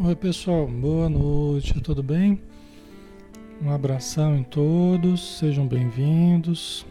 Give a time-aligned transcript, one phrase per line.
[0.00, 2.40] Oi pessoal, boa noite, tudo bem?
[3.60, 6.86] Um abração em todos, sejam bem-vindos.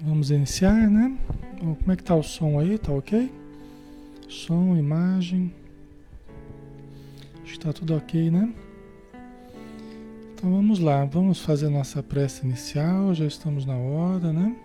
[0.00, 1.16] Vamos iniciar, né?
[1.60, 2.76] Como é que tá o som aí?
[2.78, 3.32] Tá ok?
[4.28, 5.54] Som, imagem.
[7.44, 8.52] Acho que tá tudo ok, né?
[10.34, 14.56] Então vamos lá, vamos fazer nossa prece inicial, já estamos na hora, né?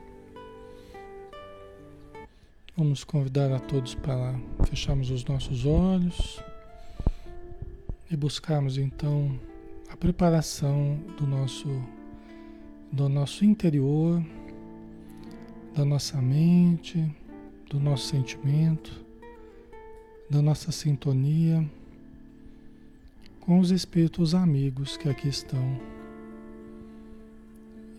[2.76, 4.34] Vamos convidar a todos para
[4.66, 6.42] fecharmos os nossos olhos
[8.10, 9.40] e buscarmos então
[9.90, 11.68] a preparação do nosso
[12.90, 14.24] do nosso interior,
[15.76, 17.04] da nossa mente,
[17.70, 19.06] do nosso sentimento,
[20.30, 21.70] da nossa sintonia
[23.42, 25.80] com os espíritos amigos que aqui estão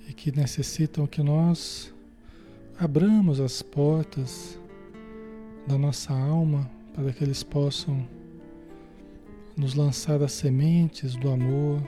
[0.08, 1.92] e que necessitam que nós
[2.78, 4.58] abramos as portas
[5.66, 8.06] da nossa alma para que eles possam
[9.58, 11.82] nos lançar as sementes do amor,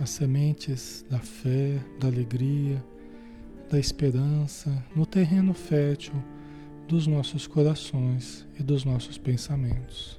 [0.00, 2.82] as sementes da fé, da alegria,
[3.68, 6.14] da esperança no terreno fértil
[6.88, 10.18] dos nossos corações e dos nossos pensamentos.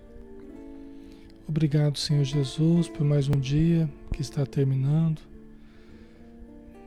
[1.48, 5.20] Obrigado, Senhor Jesus, por mais um dia que está terminando.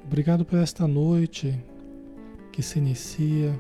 [0.07, 1.59] Obrigado por esta noite
[2.53, 3.59] que se inicia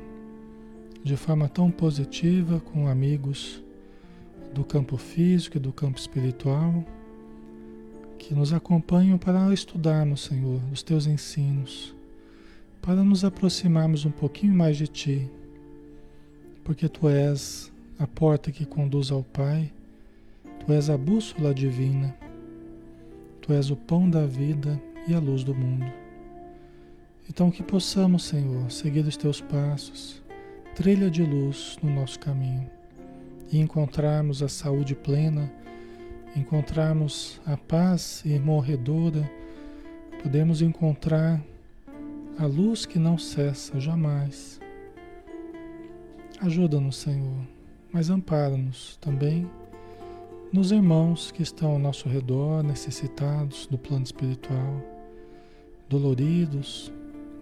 [1.03, 3.64] de forma tão positiva com amigos
[4.55, 6.85] do campo físico e do campo espiritual
[8.17, 11.95] que nos acompanham para estudarmos, Senhor, os teus ensinos,
[12.81, 15.29] para nos aproximarmos um pouquinho mais de ti,
[16.63, 19.71] porque tu és a porta que conduz ao Pai,
[20.61, 22.17] tu és a bússola divina,
[23.43, 25.93] tu és o pão da vida e a luz do mundo.
[27.29, 30.23] Então que possamos, Senhor, seguir os teus passos
[30.75, 32.74] trilha de luz no nosso caminho
[33.55, 35.49] e encontrarmos a saúde plena,
[36.35, 39.31] encontrarmos a paz imorredora,
[40.21, 41.41] podemos encontrar
[42.37, 44.59] a luz que não cessa jamais.
[46.41, 47.47] Ajuda-nos, Senhor,
[47.93, 49.49] mas ampara-nos também
[50.53, 54.83] nos irmãos que estão ao nosso redor, necessitados do plano espiritual,
[55.89, 56.93] doloridos,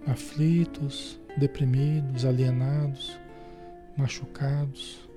[0.05, 3.17] aflitos, deprimidos, alienados
[3.97, 5.09] machucados,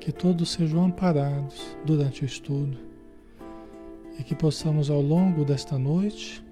[0.00, 2.78] que todos sejam amparados durante o estudo
[4.18, 6.42] e que possamos ao longo desta noite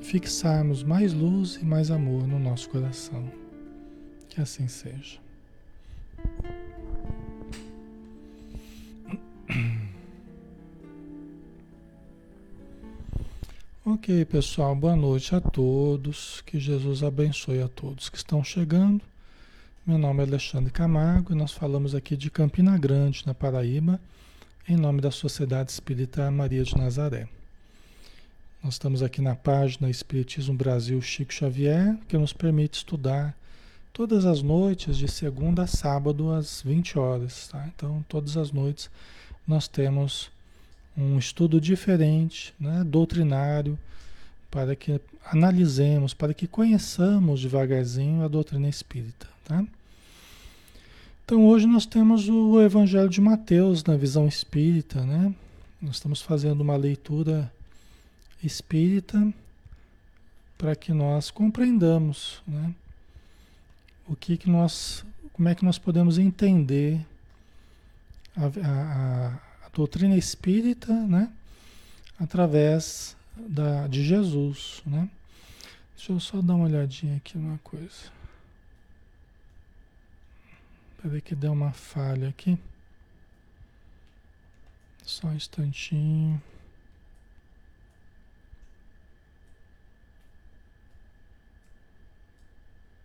[0.00, 3.30] fixarmos mais luz e mais amor no nosso coração.
[4.28, 5.18] Que assim seja.
[13.88, 16.40] Ok, pessoal, boa noite a todos.
[16.40, 19.00] Que Jesus abençoe a todos que estão chegando.
[19.86, 24.00] Meu nome é Alexandre Camargo e nós falamos aqui de Campina Grande, na Paraíba,
[24.68, 27.28] em nome da Sociedade Espírita Maria de Nazaré.
[28.64, 33.32] Nós estamos aqui na página Espiritismo Brasil Chico Xavier, que nos permite estudar
[33.92, 37.46] todas as noites, de segunda a sábado, às 20 horas.
[37.46, 37.64] Tá?
[37.68, 38.90] Então, todas as noites
[39.46, 40.32] nós temos
[40.98, 43.78] um estudo diferente, né, doutrinário,
[44.50, 49.28] para que analisemos, para que conheçamos devagarzinho a doutrina espírita.
[49.44, 49.64] Tá?
[51.26, 55.34] Então hoje nós temos o Evangelho de Mateus na visão espírita, né?
[55.82, 57.52] Nós estamos fazendo uma leitura
[58.44, 59.34] espírita
[60.56, 62.72] para que nós compreendamos, né?
[64.06, 67.04] O que que nós, como é que nós podemos entender
[68.36, 69.26] a, a,
[69.66, 71.28] a doutrina espírita, né?
[72.20, 75.10] Através da, de Jesus, né?
[75.96, 78.14] Deixa eu só dar uma olhadinha aqui numa coisa.
[81.02, 82.58] Peraí que deu uma falha aqui.
[85.02, 86.42] Só um instantinho.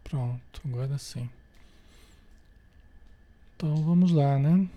[0.03, 1.29] Pronto, agora sim.
[3.55, 4.67] Então vamos lá, né?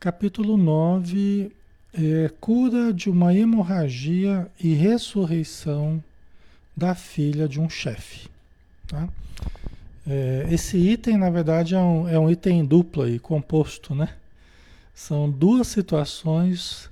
[0.00, 1.52] Capítulo 9
[1.92, 6.02] é cura de uma hemorragia e ressurreição
[6.76, 8.28] da filha de um chefe.
[8.86, 9.08] Tá?
[10.06, 14.10] É, esse item, na verdade, é um, é um item duplo e composto, né?
[14.94, 16.88] São duas situações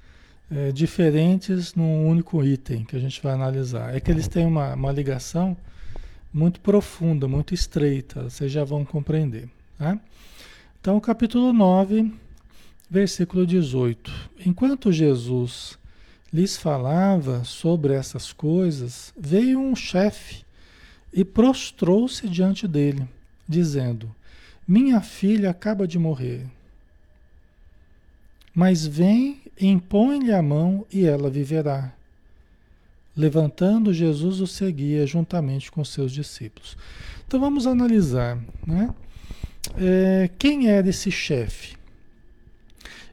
[0.51, 3.95] é, diferentes num único item que a gente vai analisar.
[3.95, 5.57] É que eles têm uma, uma ligação
[6.33, 9.49] muito profunda, muito estreita, vocês já vão compreender.
[9.79, 9.99] Tá?
[10.81, 12.13] Então, capítulo 9,
[12.91, 14.13] versículo 18.
[14.45, 15.79] Enquanto Jesus
[16.33, 20.44] lhes falava sobre essas coisas, veio um chefe
[21.15, 23.09] e prostrou-se diante dele,
[23.49, 24.15] dizendo:
[24.67, 26.45] Minha filha acaba de morrer.
[28.55, 31.93] Mas vem, impõe-lhe a mão e ela viverá.
[33.17, 36.77] Levantando, Jesus o seguia juntamente com seus discípulos.
[37.27, 38.93] Então vamos analisar, né?
[39.77, 41.77] É, quem era esse chefe?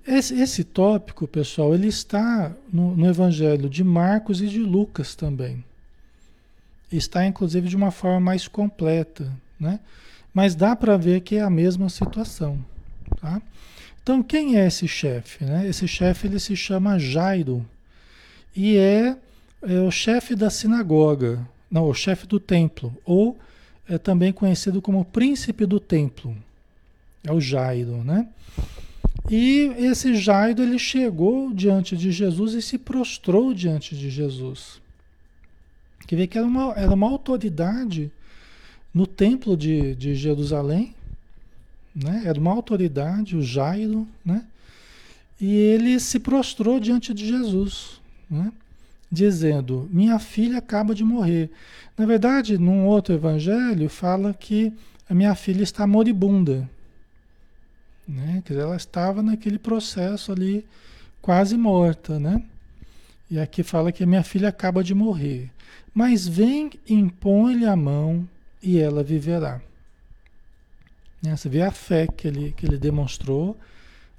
[0.05, 5.63] Esse, esse, tópico, pessoal, ele está no, no, Evangelho de Marcos e de Lucas também.
[6.91, 9.79] Está, inclusive, de uma forma mais completa, né?
[10.33, 12.59] Mas dá para ver que é a mesma situação,
[13.19, 13.41] tá?
[14.01, 15.43] Então, quem é esse chefe?
[15.43, 15.67] Né?
[15.67, 17.65] Esse chefe ele se chama Jairo
[18.55, 19.15] e é,
[19.61, 21.39] é o chefe da sinagoga,
[21.69, 23.37] não, o chefe do templo, ou
[23.87, 26.35] é também conhecido como príncipe do templo.
[27.23, 28.27] É o Jairo, né?
[29.29, 34.80] E esse Jairo ele chegou diante de Jesus e se prostrou diante de Jesus.
[36.11, 38.11] Que vê que era uma, era uma autoridade
[38.93, 40.93] no templo de, de Jerusalém,
[41.95, 42.23] né?
[42.25, 44.43] Era uma autoridade, o Jairo, né?
[45.39, 48.51] E ele se prostrou diante de Jesus, né?
[49.09, 51.49] Dizendo: Minha filha acaba de morrer.
[51.97, 54.73] Na verdade, num outro evangelho, fala que
[55.09, 56.69] a minha filha está moribunda.
[58.05, 58.43] Né?
[58.43, 60.65] Quer dizer, ela estava naquele processo ali,
[61.21, 62.43] quase morta, né?
[63.29, 65.49] E aqui fala que a minha filha acaba de morrer.
[65.93, 68.27] Mas vem, impõe-lhe a mão
[68.61, 69.61] e ela viverá.
[71.21, 71.35] Né?
[71.35, 73.57] Você vê a fé que ele, que ele demonstrou,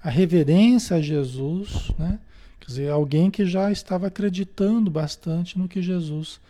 [0.02, 2.18] a reverência a Jesus, né?
[2.60, 6.40] quer dizer, alguém que já estava acreditando bastante no que Jesus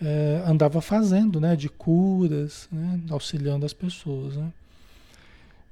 [0.00, 1.54] é, andava fazendo, né?
[1.54, 3.00] de curas, né?
[3.10, 4.36] auxiliando as pessoas.
[4.36, 4.50] Né?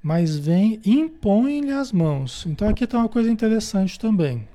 [0.01, 2.45] Mas vem, impõe-lhe as mãos.
[2.45, 4.47] Então aqui está uma coisa interessante também.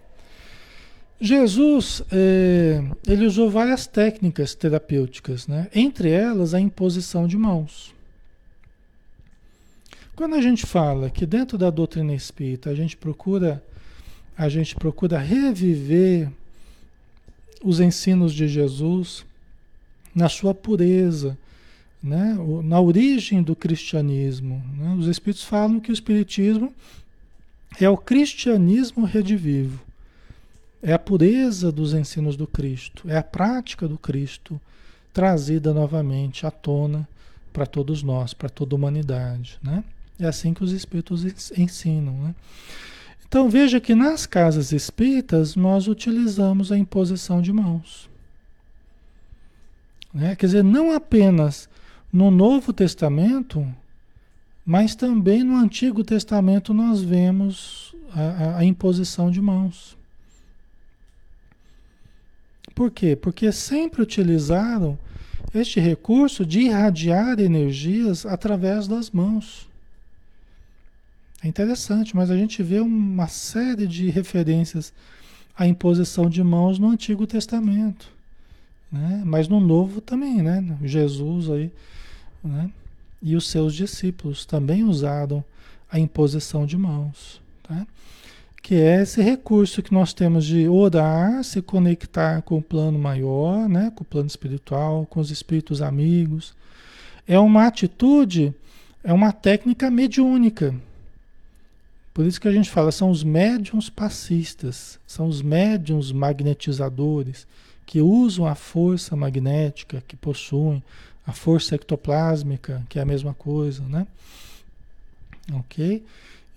[1.20, 5.68] Jesus, é, ele usou várias técnicas terapêuticas, né?
[5.74, 7.92] entre elas a imposição de mãos.
[10.14, 13.62] Quando a gente fala que dentro da doutrina espírita a gente procura
[14.36, 16.30] a gente procura reviver
[17.62, 19.26] os ensinos de Jesus
[20.14, 21.36] na sua pureza,
[22.00, 22.36] né?
[22.62, 24.62] na origem do cristianismo.
[24.76, 24.94] Né?
[24.96, 26.72] Os espíritos falam que o espiritismo
[27.80, 29.80] é o cristianismo redivivo,
[30.82, 34.60] é a pureza dos ensinos do Cristo, é a prática do Cristo
[35.12, 37.08] trazida novamente à tona
[37.52, 39.82] para todos nós, para toda a humanidade, né?
[40.18, 42.12] É assim que os espíritos ensinam.
[42.14, 42.34] Né?
[43.26, 48.08] Então veja que nas casas espíritas nós utilizamos a imposição de mãos.
[50.12, 50.34] Né?
[50.34, 51.68] Quer dizer, não apenas
[52.12, 53.66] no Novo Testamento,
[54.64, 59.97] mas também no Antigo Testamento nós vemos a, a, a imposição de mãos.
[62.78, 63.16] Por quê?
[63.16, 64.96] Porque sempre utilizaram
[65.52, 69.68] este recurso de irradiar energias através das mãos.
[71.42, 74.92] É interessante, mas a gente vê uma série de referências
[75.56, 78.12] à imposição de mãos no Antigo Testamento.
[78.92, 79.22] Né?
[79.24, 80.78] Mas no Novo também, né?
[80.84, 81.72] Jesus aí,
[82.44, 82.70] né?
[83.20, 85.42] E os seus discípulos também usaram
[85.90, 87.84] a imposição de mãos, tá?
[88.68, 93.66] Que é esse recurso que nós temos de orar, se conectar com o plano maior,
[93.66, 93.90] né?
[93.96, 96.54] Com o plano espiritual, com os espíritos amigos.
[97.26, 98.52] É uma atitude,
[99.02, 100.74] é uma técnica mediúnica,
[102.12, 107.46] por isso que a gente fala, são os médiums passistas, são os médiums magnetizadores,
[107.86, 110.82] que usam a força magnética que possuem,
[111.26, 114.06] a força ectoplásmica, que é a mesma coisa, né?
[115.54, 116.04] Ok?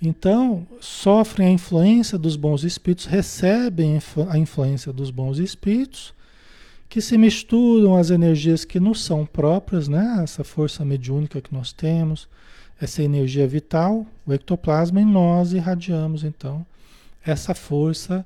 [0.01, 6.13] Então, sofrem a influência dos bons espíritos, recebem a influência dos bons espíritos,
[6.89, 10.19] que se misturam às energias que nos são próprias, né?
[10.23, 12.27] Essa força mediúnica que nós temos,
[12.81, 16.65] essa energia vital, o ectoplasma, e nós irradiamos então
[17.23, 18.25] essa força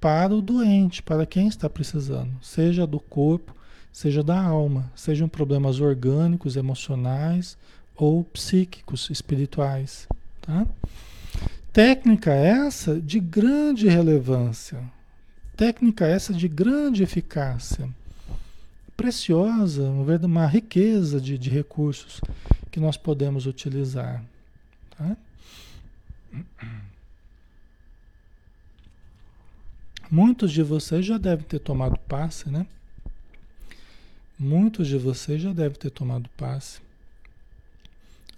[0.00, 3.54] para o doente, para quem está precisando, seja do corpo,
[3.90, 7.56] seja da alma, sejam problemas orgânicos, emocionais
[7.96, 10.06] ou psíquicos, espirituais.
[10.42, 10.66] Tá?
[11.74, 14.80] Técnica essa de grande relevância,
[15.56, 17.90] técnica essa de grande eficácia,
[18.96, 22.20] preciosa, uma riqueza de, de recursos
[22.70, 24.22] que nós podemos utilizar.
[24.96, 25.16] Tá?
[30.08, 32.68] Muitos de vocês já devem ter tomado passe, né?
[34.38, 36.80] Muitos de vocês já devem ter tomado passe.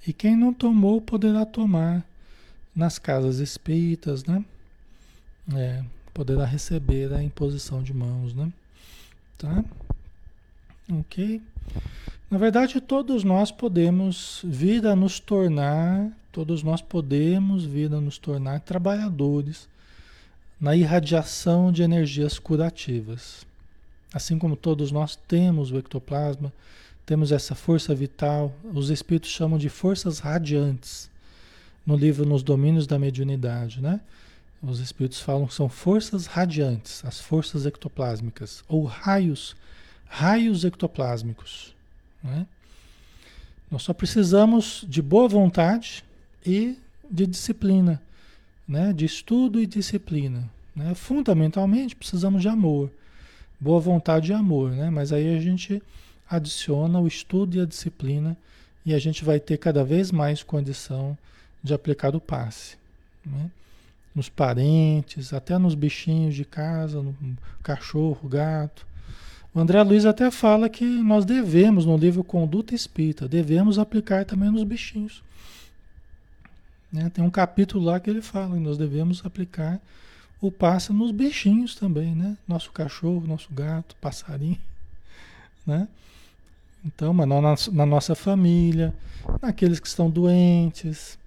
[0.07, 2.02] E quem não tomou poderá tomar
[2.76, 4.45] nas casas espíritas, né?
[5.54, 8.52] É, poderá receber a imposição de mãos, né?
[9.38, 9.64] Tá?
[10.92, 11.42] Ok?
[12.30, 18.18] Na verdade, todos nós podemos vir a nos tornar Todos nós podemos vir a nos
[18.18, 19.66] tornar trabalhadores
[20.61, 23.47] na irradiação de energias curativas.
[24.12, 26.52] Assim como todos nós temos o ectoplasma,
[27.06, 31.09] temos essa força vital, os espíritos chamam de forças radiantes.
[31.87, 34.00] No livro Nos Domínios da Mediunidade, né?
[34.62, 39.55] Os espíritos falam que são forças radiantes, as forças ectoplásmicas, ou raios,
[40.07, 41.75] raios ectoplásmicos.
[42.23, 42.47] Né?
[43.71, 46.02] Nós só precisamos de boa vontade
[46.45, 46.76] e
[47.09, 48.02] de disciplina,
[48.66, 48.93] né?
[48.93, 50.50] de estudo e disciplina.
[50.75, 50.95] Né?
[50.95, 52.90] Fundamentalmente, precisamos de amor,
[53.61, 54.90] boa vontade e amor, né?
[54.90, 55.83] mas aí a gente
[56.28, 58.37] adiciona o estudo e a disciplina
[58.85, 61.16] e a gente vai ter cada vez mais condição
[61.63, 62.77] de aplicar o passe.
[63.25, 63.51] Né?
[64.15, 67.15] Nos parentes, até nos bichinhos de casa, no
[67.63, 68.87] cachorro, gato.
[69.55, 74.51] O André Luiz até fala que nós devemos, no livro Conduta Espírita, devemos aplicar também
[74.51, 75.23] nos bichinhos.
[76.93, 77.11] Né?
[77.11, 79.81] Tem um capítulo lá que ele fala que nós devemos aplicar
[80.41, 82.37] o passe nos bichinhos também, né?
[82.47, 84.59] Nosso cachorro, nosso gato, passarinho,
[85.67, 85.89] né?
[86.85, 87.41] Então, mas na,
[87.73, 88.95] na nossa família,
[89.43, 91.19] naqueles que estão doentes,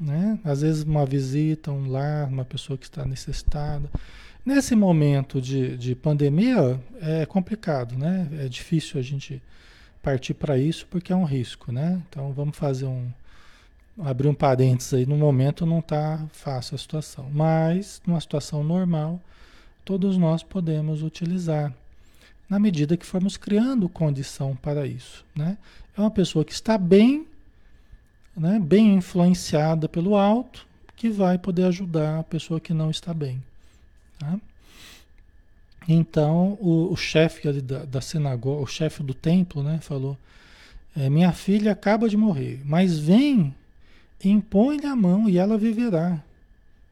[0.00, 0.38] né?
[0.42, 3.90] Às vezes uma visita, um lar, uma pessoa que está necessitada.
[4.44, 8.28] Nesse momento de, de pandemia é complicado, né?
[8.40, 9.42] É difícil a gente
[10.02, 12.00] partir para isso porque é um risco, né?
[12.08, 13.08] Então vamos fazer um
[13.98, 15.04] abrir um parênteses aí.
[15.04, 19.20] No momento não está fácil a situação, mas numa situação normal
[19.84, 21.72] todos nós podemos utilizar
[22.48, 25.56] na medida que formos criando condição para isso, né?
[25.96, 27.26] É uma pessoa que está bem,
[28.36, 28.58] né?
[28.58, 33.42] Bem influenciada pelo alto que vai poder ajudar a pessoa que não está bem.
[34.18, 34.38] Tá?
[35.88, 40.16] Então, o, o chefe da, da sinagoga, o chefe do templo, né, falou:
[40.96, 43.54] é, Minha filha acaba de morrer, mas vem,
[44.22, 46.22] impõe-lhe a mão e ela viverá.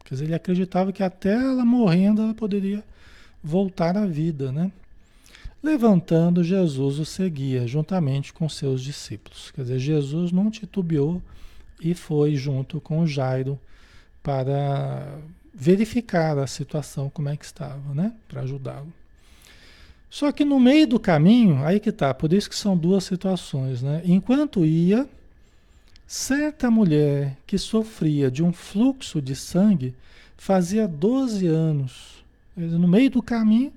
[0.03, 2.83] Quer dizer, ele acreditava que até ela morrendo ela poderia
[3.43, 4.71] voltar à vida, né?
[5.61, 9.51] Levantando, Jesus o seguia juntamente com seus discípulos.
[9.51, 11.21] Quer dizer, Jesus não titubeou
[11.81, 13.59] e foi junto com Jairo
[14.23, 15.19] para
[15.53, 18.13] verificar a situação, como é que estava, né?
[18.27, 18.93] Para ajudá-lo.
[20.09, 23.81] Só que no meio do caminho, aí que tá, por isso que são duas situações,
[23.81, 24.01] né?
[24.05, 25.07] Enquanto ia,
[26.07, 29.93] certa mulher que sofria de um fluxo de sangue
[30.37, 32.23] fazia 12 anos.
[32.55, 33.71] No meio do caminho,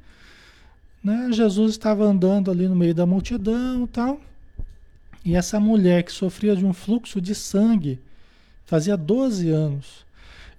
[1.02, 1.30] né?
[1.32, 4.20] Jesus estava andando ali no meio da multidão, tal.
[5.24, 7.98] E essa mulher que sofria de um fluxo de sangue
[8.64, 10.04] fazia 12 anos.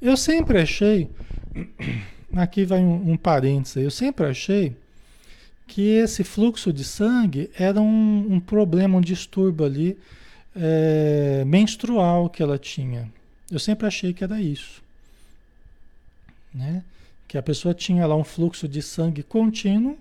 [0.02, 1.10] Eu sempre achei,
[2.36, 4.76] aqui vai um, um parênteses, eu sempre achei
[5.66, 9.98] que esse fluxo de sangue era um, um problema, um distúrbio ali
[10.56, 13.10] é, menstrual que ela tinha.
[13.50, 14.82] Eu sempre achei que era isso.
[16.54, 16.84] Né?
[17.28, 19.98] Que a pessoa tinha lá um fluxo de sangue contínuo,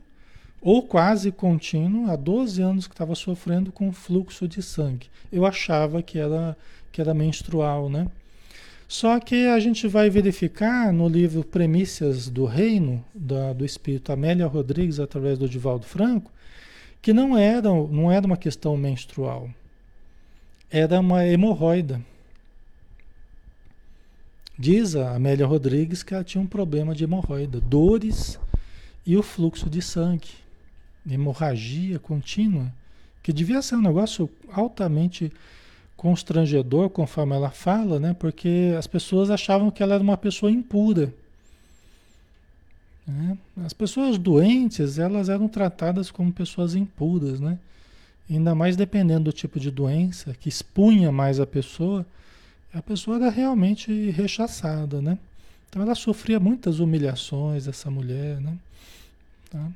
[0.63, 5.09] ou quase contínuo, há 12 anos que estava sofrendo com fluxo de sangue.
[5.31, 6.57] Eu achava que era,
[6.93, 8.07] que era menstrual, né?
[8.87, 14.47] Só que a gente vai verificar no livro Premissas do Reino, da, do Espírito Amélia
[14.47, 16.31] Rodrigues, através do Divaldo Franco,
[17.01, 19.51] que não era, não era uma questão menstrual,
[20.71, 22.01] era uma hemorroida.
[24.57, 28.39] Diz a Amélia Rodrigues que ela tinha um problema de hemorroida, dores
[29.05, 30.42] e o fluxo de sangue,
[31.09, 32.73] hemorragia contínua,
[33.23, 35.33] que devia ser um negócio altamente
[35.97, 38.15] constrangedor, conforme ela fala, né?
[38.19, 41.13] Porque as pessoas achavam que ela era uma pessoa impura.
[43.07, 43.39] Né?
[43.65, 47.59] As pessoas doentes, elas eram tratadas como pessoas impuras, né?
[48.29, 52.07] Ainda mais dependendo do tipo de doença, que expunha mais a pessoa,
[52.73, 55.19] a pessoa era realmente rechaçada, né?
[55.69, 58.57] Então ela sofria muitas humilhações, essa mulher, né?
[59.51, 59.71] Tá?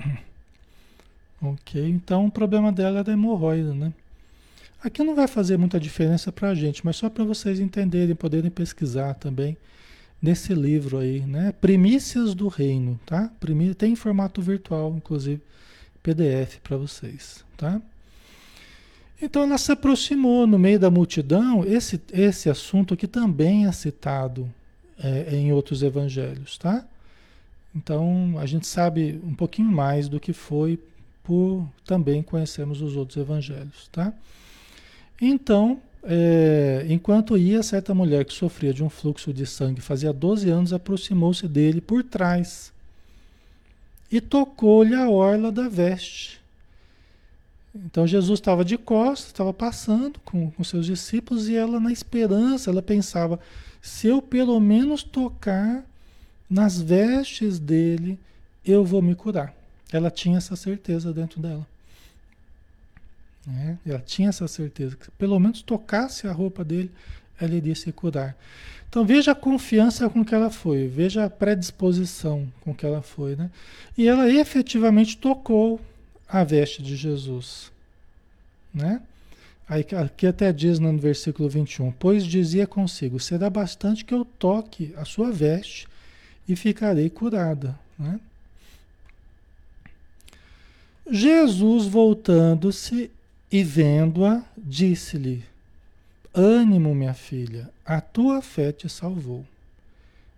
[1.42, 3.94] Ok, então o problema dela era hemorroida, né?
[4.82, 8.50] Aqui não vai fazer muita diferença para a gente, mas só para vocês entenderem, poderem
[8.50, 9.56] pesquisar também
[10.20, 11.52] nesse livro aí, né?
[11.58, 13.30] Primícias do Reino, tá?
[13.78, 15.40] Tem em formato virtual, inclusive
[16.02, 17.80] PDF para vocês, tá?
[19.20, 21.64] Então ela se aproximou no meio da multidão.
[21.64, 24.50] Esse, esse assunto aqui também é citado
[24.98, 26.86] é, em outros evangelhos, tá?
[27.74, 30.78] Então a gente sabe um pouquinho mais do que foi
[31.22, 34.12] por também conhecermos os outros evangelhos, tá?
[35.20, 40.48] Então, é, enquanto ia, certa mulher que sofria de um fluxo de sangue fazia 12
[40.48, 42.72] anos aproximou-se dele por trás
[44.10, 46.40] e tocou-lhe a orla da veste.
[47.74, 52.70] Então Jesus estava de costas, estava passando com, com seus discípulos e ela, na esperança,
[52.70, 53.38] ela pensava:
[53.80, 55.84] se eu pelo menos tocar
[56.50, 58.18] nas vestes dele,
[58.64, 59.54] eu vou me curar.
[59.92, 61.66] Ela tinha essa certeza dentro dela.
[63.46, 63.78] Né?
[63.86, 66.90] Ela tinha essa certeza que pelo menos tocasse a roupa dele,
[67.40, 68.36] ela iria se curar.
[68.88, 73.36] Então veja a confiança com que ela foi, veja a predisposição com que ela foi,
[73.36, 73.48] né?
[73.96, 75.80] E ela efetivamente tocou
[76.28, 77.70] a veste de Jesus,
[78.74, 79.00] né?
[79.68, 84.92] Aí, aqui até diz no versículo 21, pois dizia consigo, será bastante que eu toque
[84.96, 85.86] a sua veste
[86.50, 88.18] e ficarei curada, né?
[91.08, 93.10] Jesus voltando-se
[93.50, 95.44] e vendo-a, disse-lhe,
[96.34, 99.44] ânimo minha filha, a tua fé te salvou.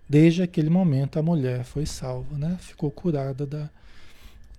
[0.08, 2.58] Desde aquele momento a mulher foi salva, né?
[2.60, 3.70] Ficou curada da,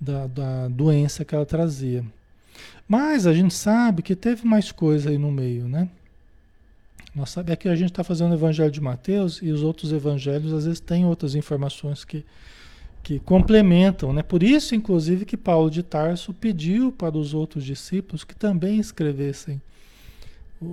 [0.02, 2.04] da, da doença que ela trazia.
[2.88, 5.88] Mas a gente sabe que teve mais coisa aí no meio, né?
[7.16, 10.52] Nós sabemos que a gente está fazendo o evangelho de Mateus e os outros evangelhos
[10.52, 12.26] às vezes têm outras informações que,
[13.04, 14.24] que complementam, né?
[14.24, 19.62] Por isso, inclusive, que Paulo de Tarso pediu para os outros discípulos que também escrevessem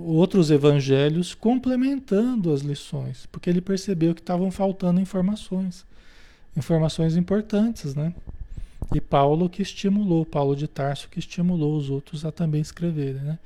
[0.07, 5.85] outros evangelhos complementando as lições, porque ele percebeu que estavam faltando informações,
[6.55, 8.13] informações importantes, né?
[8.93, 13.39] E Paulo que estimulou, Paulo de Tarso que estimulou os outros a também escreverem, né?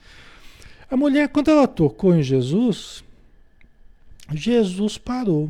[0.90, 3.04] A mulher, quando ela tocou em Jesus,
[4.34, 5.50] Jesus parou.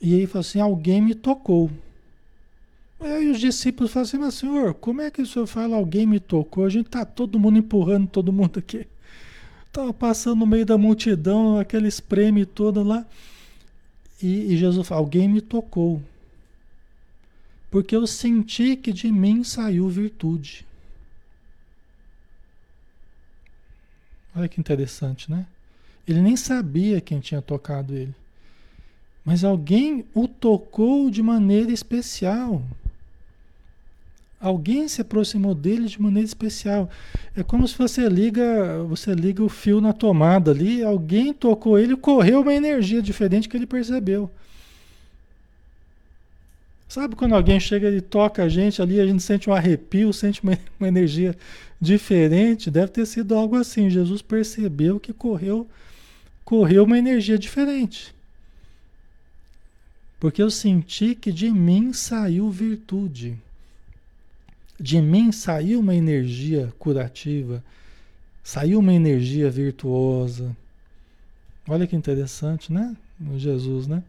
[0.00, 1.70] E aí falou assim: alguém me tocou.
[3.00, 6.20] Aí os discípulos falaram assim: mas senhor, como é que o senhor fala alguém me
[6.20, 6.64] tocou?
[6.64, 8.86] A gente está todo mundo empurrando todo mundo aqui.
[9.66, 13.06] Estava passando no meio da multidão, aquele espreme todo lá.
[14.22, 16.02] E, e Jesus falou: alguém me tocou
[17.74, 20.64] porque eu senti que de mim saiu virtude.
[24.36, 25.46] Olha que interessante, né?
[26.06, 28.14] Ele nem sabia quem tinha tocado ele.
[29.24, 32.62] Mas alguém o tocou de maneira especial.
[34.38, 36.90] Alguém se aproximou dele de maneira especial.
[37.34, 41.96] É como se você liga, você liga o fio na tomada ali, alguém tocou ele,
[41.96, 44.30] correu uma energia diferente que ele percebeu.
[46.94, 50.40] Sabe quando alguém chega e toca a gente ali, a gente sente um arrepio, sente
[50.44, 51.36] uma, uma energia
[51.80, 52.70] diferente?
[52.70, 53.90] Deve ter sido algo assim.
[53.90, 55.68] Jesus percebeu que correu,
[56.44, 58.14] correu uma energia diferente.
[60.20, 63.36] Porque eu senti que de mim saiu virtude.
[64.78, 67.60] De mim saiu uma energia curativa,
[68.40, 70.56] saiu uma energia virtuosa.
[71.66, 72.96] Olha que interessante, né?
[73.36, 74.00] Jesus, né?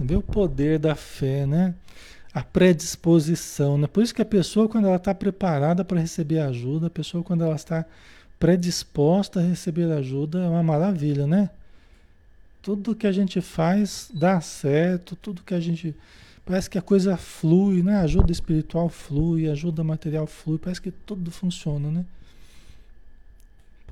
[0.00, 1.74] Vê o poder da fé, né?
[2.32, 3.86] A predisposição, né?
[3.86, 7.44] Por isso que a pessoa, quando ela está preparada para receber ajuda, a pessoa, quando
[7.44, 7.84] ela está
[8.38, 11.50] predisposta a receber ajuda, é uma maravilha, né?
[12.60, 15.94] Tudo que a gente faz dá certo, tudo que a gente.
[16.44, 17.96] Parece que a coisa flui, né?
[18.00, 22.04] Ajuda espiritual flui, ajuda material flui, parece que tudo funciona, né?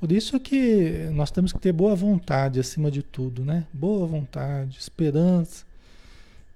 [0.03, 3.65] Por isso que nós temos que ter boa vontade acima de tudo, né?
[3.71, 5.63] Boa vontade, esperança.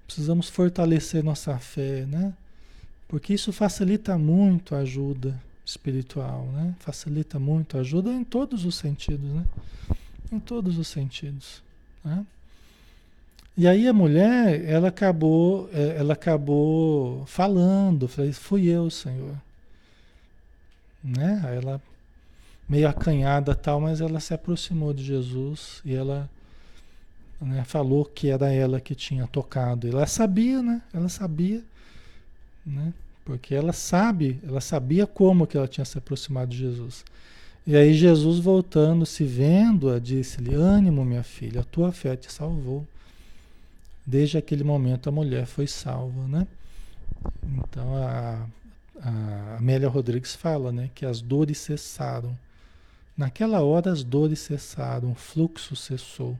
[0.08, 2.32] Precisamos fortalecer nossa fé, né?
[3.06, 6.74] Porque isso facilita muito a ajuda espiritual, né?
[6.80, 9.44] Facilita muito a ajuda em todos os sentidos, né?
[10.32, 11.62] Em todos os sentidos,
[12.02, 12.24] né?
[13.54, 19.36] E aí a mulher, ela acabou, é, ela acabou falando, falei, fui eu, Senhor.
[21.04, 21.42] Né?
[21.44, 21.82] Aí ela
[22.66, 26.30] meio acanhada tal, mas ela se aproximou de Jesus e ela
[27.40, 29.88] né, falou que era ela que tinha tocado.
[29.88, 30.82] Ela sabia, né?
[30.92, 31.62] Ela sabia,
[32.64, 32.92] né?
[33.24, 37.04] Porque ela sabe, ela sabia como que ela tinha se aproximado de Jesus.
[37.66, 42.86] E aí Jesus voltando, se vendo-a, disse-lhe: "Ânimo, minha filha, a tua fé te salvou".
[44.06, 46.46] Desde aquele momento a mulher foi salva, né?
[47.44, 48.46] Então a,
[49.02, 52.34] a Amélia Rodrigues fala, né, que as dores cessaram
[53.18, 56.38] Naquela hora as dores cessaram, o fluxo cessou.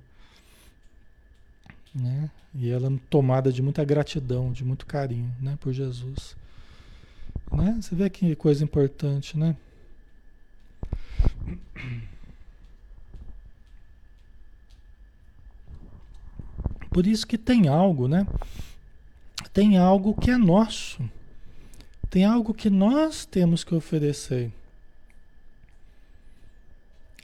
[1.99, 2.31] Né?
[2.55, 5.59] E ela tomada de muita gratidão, de muito carinho né?
[5.61, 6.37] por Jesus.
[7.53, 7.79] Né?
[7.81, 9.57] Você vê que coisa importante, né?
[16.91, 18.27] Por isso que tem algo, né?
[19.53, 21.09] Tem algo que é nosso.
[22.11, 24.53] Tem algo que nós temos que oferecer.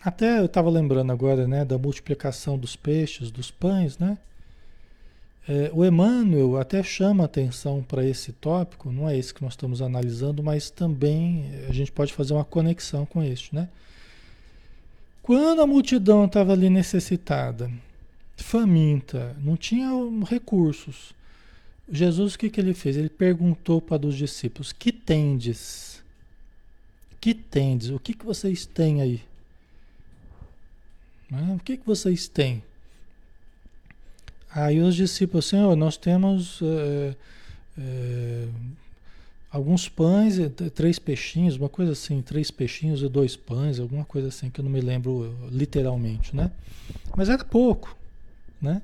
[0.01, 4.19] Até eu estava lembrando agora, né, da multiplicação dos peixes, dos pães, né?
[5.47, 9.83] É, o Emmanuel até chama atenção para esse tópico, não é esse que nós estamos
[9.83, 13.69] analisando, mas também a gente pode fazer uma conexão com este, né?
[15.23, 17.71] Quando a multidão estava ali necessitada,
[18.37, 19.89] faminta, não tinha
[20.27, 21.15] recursos,
[21.91, 22.97] Jesus o que, que ele fez?
[22.97, 26.03] Ele perguntou para os discípulos: Que tendes?
[27.21, 27.91] Que tendes?
[27.91, 29.23] O que, que vocês têm aí?
[31.31, 31.55] Né?
[31.55, 32.63] O que, que vocês têm?
[34.55, 37.17] Aí os discípulos, Senhor, nós temos é,
[37.77, 38.47] é,
[39.51, 40.37] alguns pães,
[40.73, 44.65] três peixinhos, uma coisa assim, três peixinhos e dois pães, alguma coisa assim, que eu
[44.65, 46.53] não me lembro literalmente, né?
[47.17, 47.97] Mas era pouco,
[48.63, 48.81] né?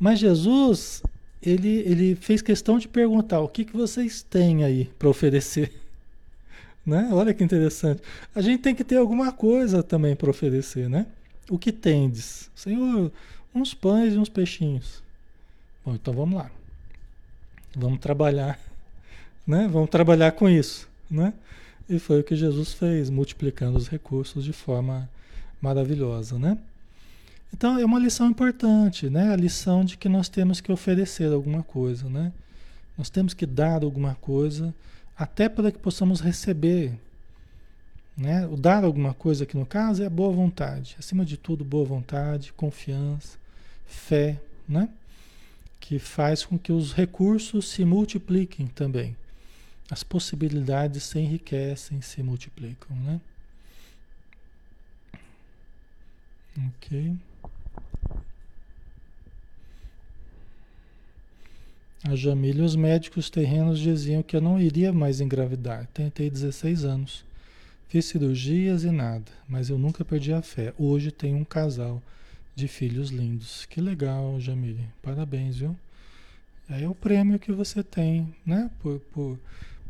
[0.00, 1.02] Mas Jesus,
[1.42, 5.72] ele, ele fez questão de perguntar, o que, que vocês têm aí para oferecer?
[6.84, 7.10] Né?
[7.12, 8.02] Olha que interessante.
[8.34, 11.06] A gente tem que ter alguma coisa também para oferecer, né?
[11.48, 12.50] O que tendes?
[12.56, 13.12] Senhor,
[13.54, 15.02] uns pães e uns peixinhos.
[15.84, 16.50] Bom, então vamos lá.
[17.74, 18.58] Vamos trabalhar,
[19.46, 19.68] né?
[19.68, 21.32] Vamos trabalhar com isso, né?
[21.88, 25.08] E foi o que Jesus fez, multiplicando os recursos de forma
[25.60, 26.56] maravilhosa, né?
[27.52, 29.32] Então é uma lição importante, né?
[29.32, 32.32] A lição de que nós temos que oferecer alguma coisa, né?
[32.96, 34.74] Nós temos que dar alguma coisa,
[35.16, 36.94] até para que possamos receber
[38.16, 38.46] né?
[38.46, 40.96] O dar alguma coisa aqui no caso é a boa vontade.
[40.98, 43.38] Acima de tudo, boa vontade, confiança,
[43.86, 44.88] fé, né?
[45.82, 49.16] que faz com que os recursos se multipliquem também.
[49.90, 52.96] As possibilidades se enriquecem, se multiplicam.
[52.96, 53.20] Né?
[56.68, 57.16] Ok.
[62.04, 65.88] A Jamília, os médicos terrenos diziam que eu não iria mais engravidar.
[65.92, 67.24] Tentei 16 anos.
[67.88, 70.72] Fiz cirurgias e nada, mas eu nunca perdi a fé.
[70.78, 72.00] Hoje tenho um casal
[72.54, 73.66] de filhos lindos.
[73.66, 74.88] Que legal, Jamile.
[75.02, 75.76] Parabéns, viu?
[76.68, 78.70] É o prêmio que você tem, né?
[78.80, 79.38] Por, por,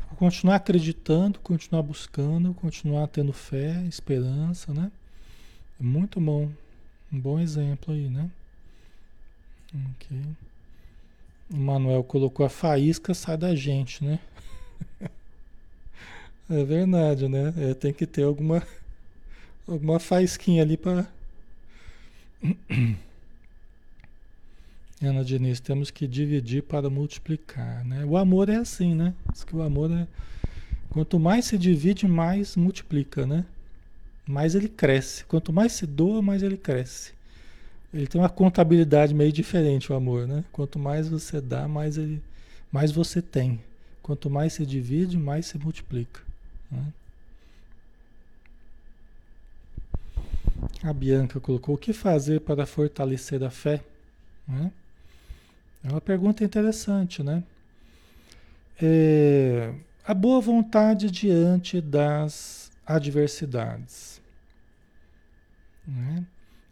[0.08, 4.90] por, continuar acreditando, continuar buscando, continuar tendo fé, esperança, né?
[5.78, 6.50] Muito bom.
[7.12, 8.30] Um bom exemplo aí, né?
[9.74, 10.18] Ok.
[11.50, 14.18] O Manuel colocou a faísca sai da gente, né?
[16.50, 17.54] É verdade, né?
[17.56, 18.62] É, tem que ter alguma,
[19.66, 21.06] alguma faísquinha ali para.
[25.00, 28.04] Ana Diniz, temos que dividir para multiplicar, né?
[28.04, 29.14] O amor é assim, né?
[29.32, 30.06] Diz que o amor é.
[30.90, 33.44] Quanto mais se divide, mais multiplica, né?
[34.26, 35.24] Mais ele cresce.
[35.24, 37.12] Quanto mais se doa, mais ele cresce.
[37.92, 40.44] Ele tem uma contabilidade meio diferente, o amor, né?
[40.52, 42.22] Quanto mais você dá, mais, ele,
[42.70, 43.60] mais você tem.
[44.02, 46.20] Quanto mais se divide, mais se multiplica.
[46.70, 46.84] Né?
[50.82, 53.82] A Bianca colocou: o que fazer para fortalecer a fé?
[54.46, 54.72] Né?
[55.84, 57.42] É uma pergunta interessante, né?
[58.80, 59.72] É,
[60.04, 64.20] a boa vontade diante das adversidades.
[65.86, 66.24] Né?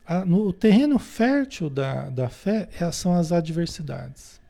[0.06, 4.40] A, no, o terreno fértil da, da fé é, são as adversidades,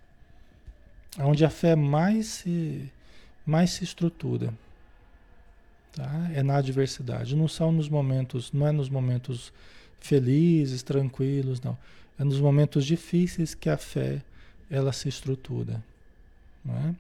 [1.18, 2.90] onde a fé mais se,
[3.44, 4.52] mais se estrutura.
[5.92, 6.30] Tá?
[6.34, 7.36] É na adversidade.
[7.36, 9.52] Não são nos momentos, não é nos momentos
[10.00, 11.76] felizes, tranquilos, não.
[12.18, 14.22] É nos momentos difíceis que a fé
[14.70, 15.82] ela se estrutura.
[16.64, 16.94] Não é?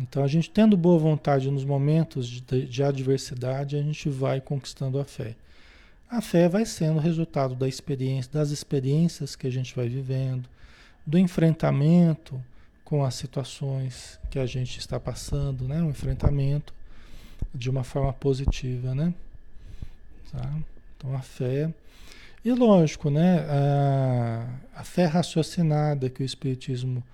[0.00, 5.00] Então, a gente tendo boa vontade nos momentos de, de, adversidade, a gente vai conquistando
[5.00, 5.34] a fé.
[6.08, 10.48] A fé vai sendo resultado da experiência, das experiências que a gente vai vivendo,
[11.04, 12.40] do enfrentamento
[12.88, 15.82] com as situações que a gente está passando, né?
[15.82, 16.72] Um enfrentamento
[17.54, 19.12] de uma forma positiva, né?
[20.32, 20.50] Tá?
[20.96, 21.70] Então a fé
[22.42, 23.40] e lógico, né?
[23.40, 27.04] A, a fé raciocinada que o Espiritismo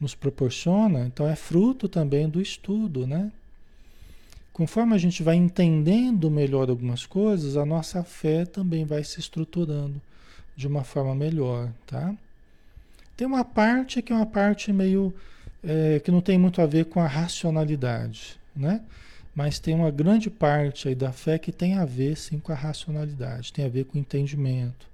[0.00, 3.32] nos proporciona, então é fruto também do estudo, né?
[4.52, 10.00] Conforme a gente vai entendendo melhor algumas coisas, a nossa fé também vai se estruturando
[10.54, 12.14] de uma forma melhor, tá?
[13.16, 15.14] Tem uma parte que é uma parte meio
[15.64, 18.82] é, que não tem muito a ver com a racionalidade, né?
[19.34, 22.54] Mas tem uma grande parte aí da fé que tem a ver sim com a
[22.54, 24.86] racionalidade, tem a ver com o entendimento,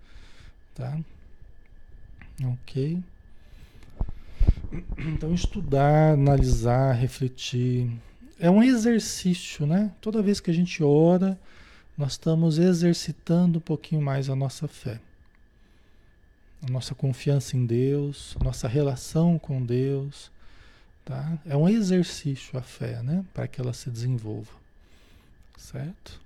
[0.75, 0.99] tá?
[2.45, 3.03] Ok.
[4.99, 7.91] Então estudar, analisar, refletir
[8.41, 9.93] é um exercício, né?
[10.01, 11.39] Toda vez que a gente ora,
[11.97, 14.99] nós estamos exercitando um pouquinho mais a nossa fé
[16.63, 20.31] a nossa confiança em Deus, nossa relação com Deus,
[21.05, 21.39] tá?
[21.45, 23.25] É um exercício a fé, né?
[23.35, 24.53] Para que ela se desenvolva,
[25.57, 26.21] certo?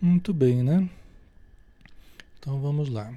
[0.00, 0.88] Muito bem, né?
[2.38, 3.12] Então vamos lá.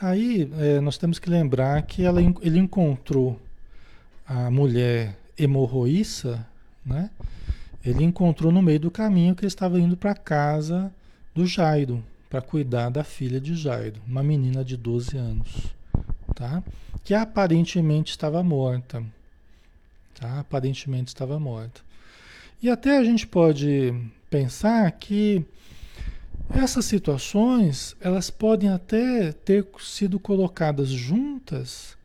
[0.00, 3.40] Aí é, nós temos que lembrar que ela, ele encontrou
[4.26, 6.46] a mulher hemorroíça,
[6.84, 7.10] né?
[7.84, 10.92] Ele encontrou no meio do caminho que ele estava indo para casa
[11.34, 15.74] do Jairo, para cuidar da filha de Jairo, uma menina de 12 anos,
[16.34, 16.62] tá?
[17.04, 19.02] Que aparentemente estava morta,
[20.18, 20.40] tá?
[20.40, 21.80] Aparentemente estava morta.
[22.60, 23.94] E até a gente pode
[24.28, 25.44] pensar que
[26.50, 31.96] essas situações, elas podem até ter sido colocadas juntas,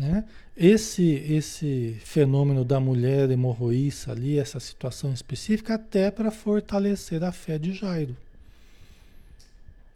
[0.00, 0.24] né?
[0.56, 7.58] Esse, esse fenômeno da mulher hemorroíça ali, essa situação específica, até para fortalecer a fé
[7.58, 8.16] de Jairo.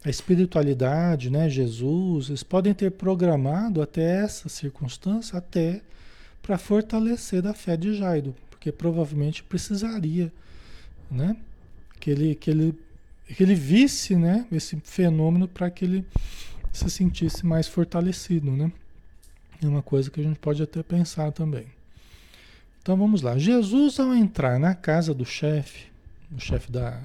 [0.03, 5.81] A espiritualidade, né, Jesus, eles podem ter programado até essa circunstância, até
[6.39, 10.31] para fortalecer a fé de Jairo, porque provavelmente precisaria,
[11.09, 11.35] né,
[11.99, 12.75] que ele, que ele
[13.27, 16.05] que ele visse né, esse fenômeno para que ele
[16.71, 18.51] se sentisse mais fortalecido.
[18.51, 18.71] Né?
[19.63, 21.65] É uma coisa que a gente pode até pensar também.
[22.81, 23.37] Então vamos lá.
[23.37, 25.87] Jesus, ao entrar na casa do chefe,
[26.35, 27.01] o chefe da,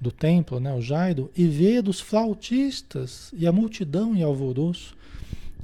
[0.00, 4.94] do templo, né, o Jairo, e ver os flautistas e a multidão em alvoroço,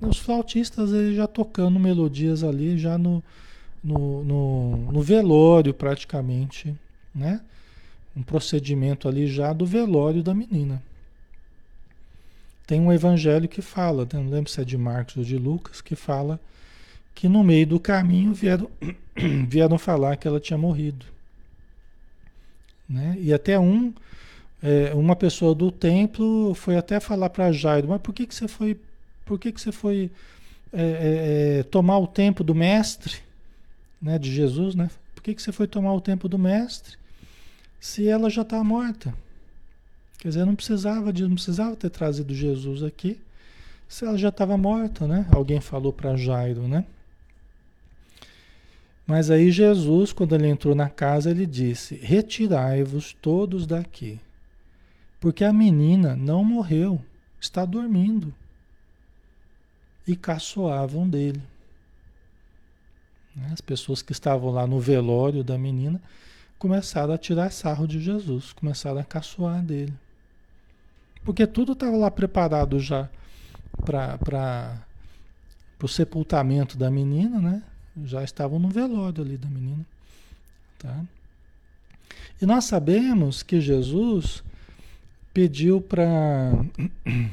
[0.01, 3.23] os flautistas ele já tocando melodias ali, já no,
[3.83, 6.75] no, no, no velório praticamente,
[7.15, 7.41] né?
[8.19, 10.83] um procedimento ali já do velório da menina.
[12.69, 15.97] Tem um evangelho que fala, não lembro se é de Marcos ou de Lucas, que
[15.97, 16.39] fala
[17.15, 18.71] que no meio do caminho vieram,
[19.49, 21.05] vieram falar que ela tinha morrido.
[22.89, 23.17] Né?
[23.19, 23.93] E até um,
[24.63, 28.47] é, uma pessoa do templo foi até falar para Jairo, mas por que, que você
[28.47, 28.79] foi,
[29.25, 30.11] por que, que você foi
[30.73, 33.17] é, é, é, tomar o tempo do mestre,
[34.01, 34.89] né, de Jesus, né?
[35.13, 36.97] Por que, que você foi tomar o tempo do mestre?
[37.81, 39.15] se ela já está morta.
[40.19, 43.21] Quer dizer, não precisava de, não precisava ter trazido Jesus aqui,
[43.89, 45.27] se ela já estava morta, né?
[45.33, 46.85] Alguém falou para Jairo, né?
[49.07, 54.21] Mas aí Jesus, quando ele entrou na casa, ele disse: Retirai-vos todos daqui,
[55.19, 57.01] porque a menina não morreu,
[57.41, 58.35] está dormindo.
[60.07, 61.43] E caçoavam dele.
[63.53, 66.03] As pessoas que estavam lá no velório da menina
[66.59, 69.95] começaram a tirar sarro de Jesus, começaram a caçoar dele.
[71.29, 73.07] Porque tudo estava lá preparado já
[73.85, 74.81] para
[75.83, 77.63] o sepultamento da menina, né?
[78.03, 79.85] Já estavam no velório ali da menina.
[80.79, 81.05] Tá?
[82.41, 84.43] E nós sabemos que Jesus
[85.35, 86.51] pediu para.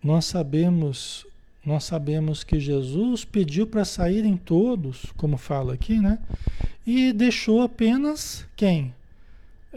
[0.00, 1.26] Nós sabemos
[1.66, 6.20] nós sabemos que Jesus pediu para saírem todos, como fala aqui, né?
[6.86, 8.94] E deixou apenas quem?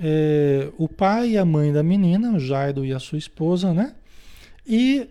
[0.04, 3.94] É, o pai e a mãe da menina, Jairo e a sua esposa, né?
[4.66, 5.08] E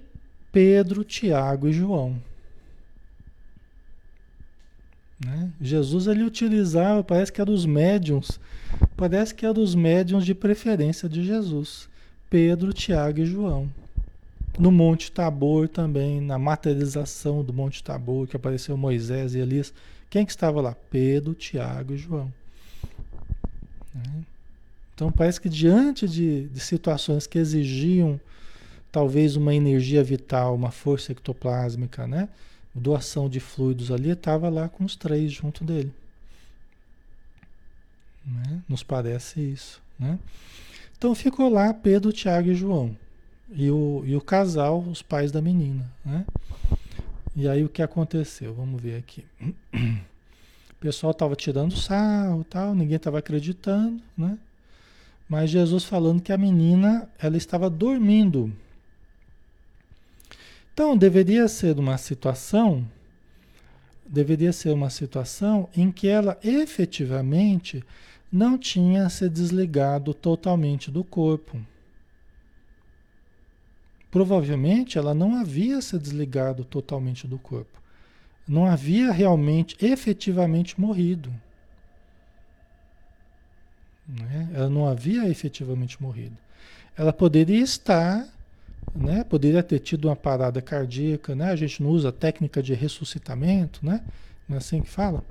[0.51, 2.21] Pedro, Tiago e João.
[5.25, 5.53] Né?
[5.61, 8.41] Jesus ele utilizava, parece que era dos médiums,
[8.97, 11.89] parece que era dos médiums de preferência de Jesus.
[12.29, 13.71] Pedro, Tiago e João.
[14.59, 19.73] No Monte Tabor também, na materialização do Monte Tabor, que apareceu Moisés e Elias.
[20.09, 20.75] Quem que estava lá?
[20.91, 22.33] Pedro, Tiago e João.
[23.95, 24.25] Né?
[25.01, 28.21] Então parece que diante de, de situações que exigiam
[28.93, 32.29] talvez uma energia vital, uma força ectoplásmica, né?
[32.75, 35.91] Doação de fluidos ali, estava lá com os três junto dele.
[38.27, 38.61] Né?
[38.69, 39.81] Nos parece isso.
[39.99, 40.19] Né?
[40.99, 42.95] Então ficou lá Pedro, Tiago e João
[43.51, 46.27] e o, e o casal, os pais da menina, né?
[47.35, 48.53] E aí o que aconteceu?
[48.53, 49.25] Vamos ver aqui.
[49.73, 54.39] O pessoal estava tirando sarro, tal, ninguém estava acreditando, né?
[55.31, 58.53] Mas Jesus falando que a menina ela estava dormindo.
[60.75, 62.85] Então deveria ser uma situação,
[64.05, 67.85] deveria ser uma situação em que ela efetivamente
[68.33, 71.65] não tinha se desligado totalmente do corpo.
[74.11, 77.81] Provavelmente ela não havia se desligado totalmente do corpo.
[78.49, 81.33] Não havia realmente, efetivamente morrido.
[84.19, 84.51] Né?
[84.55, 86.37] Ela não havia efetivamente morrido.
[86.97, 88.27] Ela poderia estar,
[88.95, 89.25] né?
[89.25, 91.35] poderia ter tido uma parada cardíaca.
[91.35, 91.51] Né?
[91.51, 94.03] A gente não usa técnica de ressuscitamento, né?
[94.49, 95.23] não é assim que fala?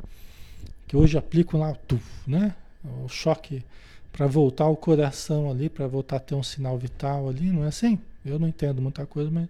[0.88, 2.56] Que hoje aplicam lá tuf, né?
[3.04, 3.64] o choque
[4.12, 7.68] para voltar o coração ali, para voltar a ter um sinal vital ali, não é
[7.68, 8.00] assim?
[8.26, 9.48] Eu não entendo muita coisa, mas.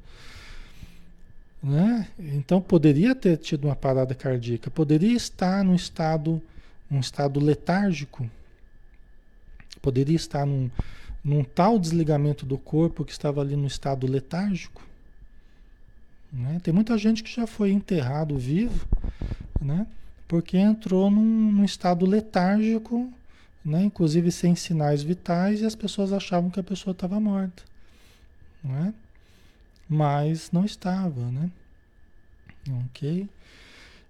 [1.61, 2.07] Né?
[2.17, 6.41] Então poderia ter tido uma parada cardíaca, poderia estar num estado,
[6.89, 8.29] um estado letárgico,
[9.81, 10.69] poderia estar num,
[11.23, 14.81] num tal desligamento do corpo que estava ali no estado letárgico.
[16.31, 16.59] Né?
[16.61, 18.87] Tem muita gente que já foi enterrado vivo,
[19.61, 19.87] né?
[20.27, 23.11] porque entrou num, num estado letárgico,
[23.65, 23.83] né?
[23.83, 27.63] inclusive sem sinais vitais, e as pessoas achavam que a pessoa estava morta.
[28.63, 28.93] Né?
[29.87, 31.49] Mas não estava, né?
[32.85, 33.27] Ok?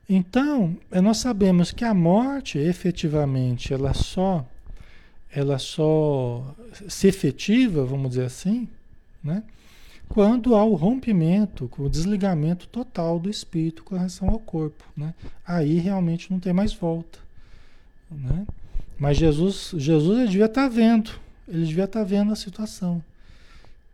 [0.09, 4.45] Então, eh, nós sabemos que a morte, efetivamente, ela só,
[5.31, 6.55] ela só
[6.87, 8.67] se efetiva, vamos dizer assim,
[9.23, 9.43] né?
[10.09, 14.83] quando há o rompimento, o desligamento total do espírito com relação ao corpo.
[14.97, 15.13] Né?
[15.45, 17.19] Aí realmente não tem mais volta.
[18.09, 18.45] Né?
[18.97, 21.11] Mas Jesus, Jesus devia estar tá vendo,
[21.47, 23.03] ele devia estar tá vendo a situação.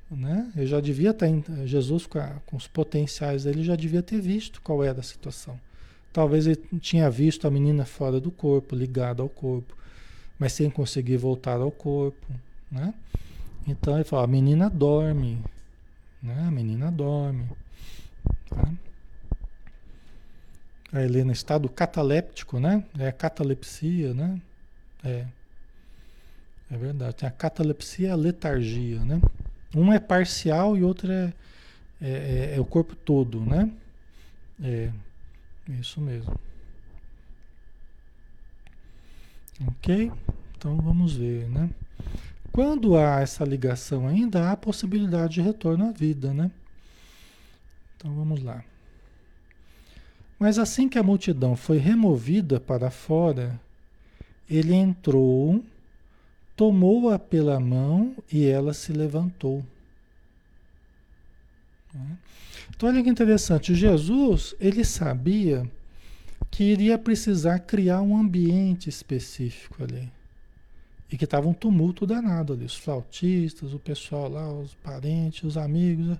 [0.09, 0.49] Né?
[0.55, 4.21] Eu já devia estar, tá Jesus com, a, com os potenciais ele já devia ter
[4.21, 5.59] visto qual era a situação.
[6.13, 9.75] Talvez ele tinha visto a menina fora do corpo, ligada ao corpo,
[10.39, 12.25] mas sem conseguir voltar ao corpo.
[12.71, 12.93] Né?
[13.67, 15.43] Então ele fala, a menina dorme,
[16.21, 16.45] né?
[16.47, 17.47] A menina dorme.
[18.49, 18.73] Tá?
[20.91, 22.83] A Helena, estado cataléptico, né?
[22.97, 24.41] É a catalepsia, né?
[25.03, 25.25] É.
[26.71, 27.15] É verdade.
[27.15, 29.21] Tem a catalepsia e a letargia, né?
[29.75, 31.33] Um é parcial e outro é,
[32.01, 33.69] é, é, é o corpo todo, né?
[34.63, 34.89] É.
[35.79, 36.39] Isso mesmo.
[39.67, 40.11] Ok?
[40.57, 41.69] Então vamos ver, né?
[42.51, 46.51] Quando há essa ligação ainda, há possibilidade de retorno à vida, né?
[47.95, 48.63] Então vamos lá.
[50.39, 53.59] Mas assim que a multidão foi removida para fora,
[54.49, 55.63] ele entrou,
[56.55, 59.65] tomou-a pela mão e ela se levantou.
[62.69, 65.69] Então olha que interessante, Jesus, ele sabia
[66.55, 70.09] que iria precisar criar um ambiente específico ali.
[71.11, 72.63] E que estava um tumulto danado ali.
[72.63, 76.17] Os flautistas, o pessoal lá, os parentes, os amigos.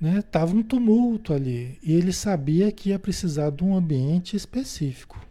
[0.00, 0.20] Né?
[0.22, 1.78] Tava um tumulto ali.
[1.84, 5.24] E ele sabia que ia precisar de um ambiente específico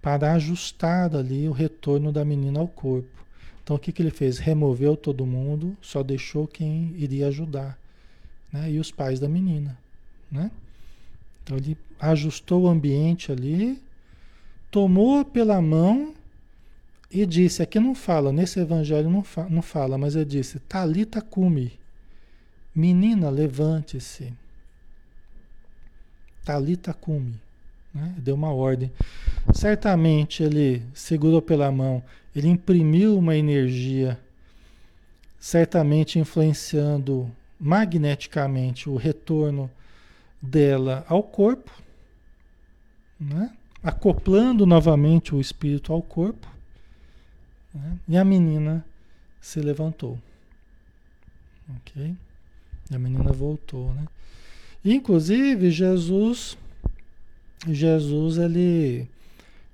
[0.00, 3.26] para ajustar ali o retorno da menina ao corpo.
[3.64, 4.38] Então o que, que ele fez?
[4.38, 7.76] Removeu todo mundo, só deixou quem iria ajudar.
[8.52, 8.70] Né?
[8.70, 9.76] E os pais da menina.
[10.30, 10.48] Né?
[11.48, 13.82] Então ele ajustou o ambiente ali,
[14.70, 16.12] tomou pela mão
[17.10, 21.22] e disse, aqui não fala, nesse evangelho não, fa, não fala, mas ele disse, Talita
[21.22, 21.72] cumi,
[22.74, 24.30] menina, levante-se.
[26.44, 27.40] Talita cumi.
[27.94, 28.14] Né?
[28.18, 28.92] Deu uma ordem.
[29.54, 32.02] Certamente ele segurou pela mão,
[32.36, 34.20] ele imprimiu uma energia,
[35.40, 39.70] certamente influenciando magneticamente o retorno
[40.40, 41.70] dela ao corpo,
[43.18, 43.52] né?
[43.82, 46.58] acoplando novamente o espírito ao corpo
[47.78, 47.98] né?
[48.08, 48.84] E a menina
[49.40, 50.18] se levantou.
[51.76, 52.14] Ok?
[52.90, 54.06] E a menina voltou, né?
[54.84, 56.56] inclusive, Jesus,
[57.66, 59.08] Jesus, ele.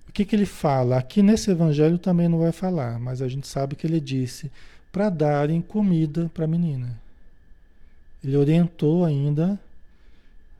[0.08, 0.98] O que, que ele fala?
[0.98, 4.50] Aqui nesse evangelho também não vai falar, mas a gente sabe que ele disse
[4.92, 7.00] para darem comida para a menina.
[8.22, 9.58] Ele orientou ainda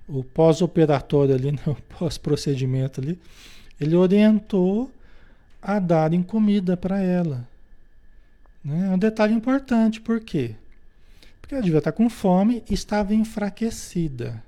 [0.08, 3.18] o pós-operatório ali, o pós-procedimento ali,
[3.80, 4.90] ele orientou
[5.60, 7.46] a darem comida para ela.
[8.64, 8.88] Né?
[8.88, 10.54] É um detalhe importante, por quê?
[11.40, 14.42] Porque ela devia estar com fome e estava enfraquecida.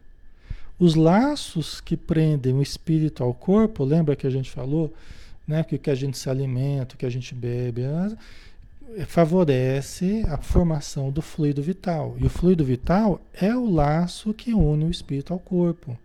[0.78, 4.92] Os laços que prendem o espírito ao corpo, lembra que a gente falou,
[5.46, 7.82] né, que o que a gente se alimenta, o que a gente bebe,
[9.06, 12.16] favorece a formação do fluido vital.
[12.18, 15.98] E o fluido vital é o laço que une o espírito ao corpo.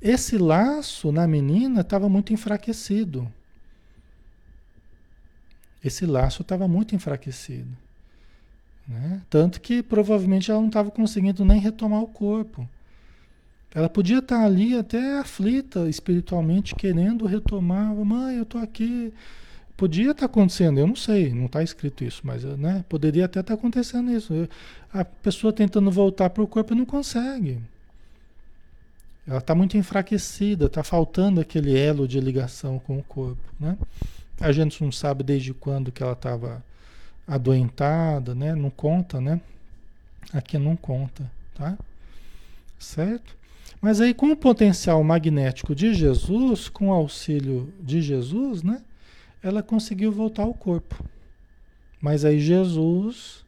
[0.00, 3.30] Esse laço na menina estava muito enfraquecido.
[5.84, 7.68] Esse laço estava muito enfraquecido.
[8.88, 9.22] Né?
[9.28, 12.68] Tanto que provavelmente ela não estava conseguindo nem retomar o corpo.
[13.72, 17.94] Ela podia estar ali até aflita espiritualmente, querendo retomar.
[17.94, 19.12] Mãe, eu estou aqui.
[19.80, 23.54] Podia estar acontecendo, eu não sei, não está escrito isso, mas né, poderia até estar
[23.54, 24.46] acontecendo isso.
[24.92, 27.58] A pessoa tentando voltar para o corpo não consegue.
[29.26, 33.40] Ela está muito enfraquecida, está faltando aquele elo de ligação com o corpo.
[33.58, 33.78] Né?
[34.38, 36.62] A gente não sabe desde quando que ela estava
[37.26, 38.54] adoentada, né?
[38.54, 39.40] Não conta, né?
[40.30, 41.24] Aqui não conta,
[41.54, 41.78] tá?
[42.78, 43.34] Certo?
[43.80, 48.82] Mas aí com o potencial magnético de Jesus, com o auxílio de Jesus, né?
[49.42, 51.02] Ela conseguiu voltar ao corpo.
[52.00, 53.44] Mas aí Jesus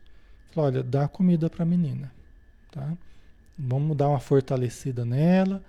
[0.51, 2.13] falou, olha, dá comida para a menina,
[2.71, 2.93] tá?
[3.59, 5.63] Vamos dar uma fortalecida nela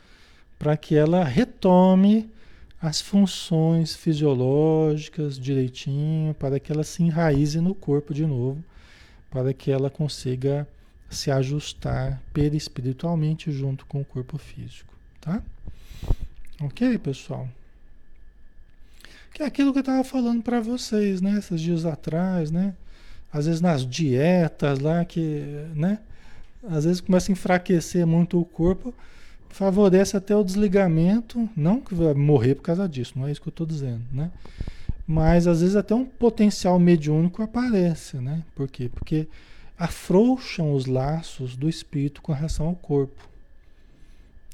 [0.58, 2.30] para que ela retome
[2.82, 8.64] as funções fisiológicas direitinho, para que ela se enraize no corpo de novo,
[9.30, 10.68] para que ela consiga
[11.10, 15.42] se ajustar perispiritualmente junto com o corpo físico, tá?
[16.62, 17.48] Ok, pessoal?
[19.34, 21.40] Que é aquilo que eu estava falando para vocês, né?
[21.40, 22.76] Esses dias atrás, né?
[23.32, 26.00] Às vezes nas dietas lá que, né?
[26.70, 28.94] Às vezes começa a enfraquecer muito o corpo,
[29.50, 33.48] favorece até o desligamento, não que vai morrer por causa disso, não é isso que
[33.48, 34.32] eu estou dizendo, né?
[35.06, 38.44] Mas às vezes até um potencial mediúnico aparece, né?
[38.56, 38.90] Por quê?
[38.94, 39.28] Porque
[39.78, 43.28] afrouxam os laços do espírito com relação ao corpo.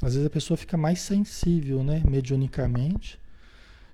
[0.02, 3.19] Às vezes a pessoa fica mais sensível, né, mediunicamente.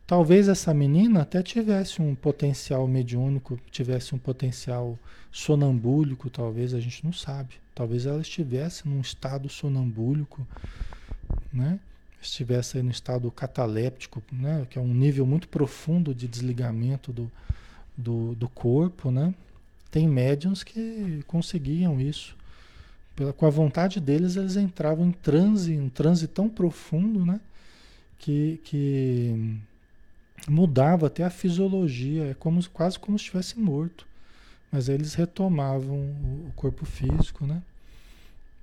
[0.07, 4.99] Talvez essa menina até tivesse um potencial mediúnico, tivesse um potencial
[5.31, 7.55] sonambúlico, talvez a gente não sabe.
[7.73, 10.45] Talvez ela estivesse num estado sonambúlico,
[11.51, 11.79] né?
[12.21, 14.67] Estivesse aí no estado cataléptico, né?
[14.69, 17.31] Que é um nível muito profundo de desligamento do,
[17.97, 19.33] do, do corpo, né?
[19.89, 22.35] Tem médiums que conseguiam isso.
[23.15, 27.41] Pela, com a vontade deles, eles entravam em transe, um transe tão profundo, né?
[28.19, 29.59] Que, que
[30.47, 34.05] mudava até a fisiologia, é como, quase como se estivesse morto.
[34.71, 37.61] Mas eles retomavam o, o corpo físico, né?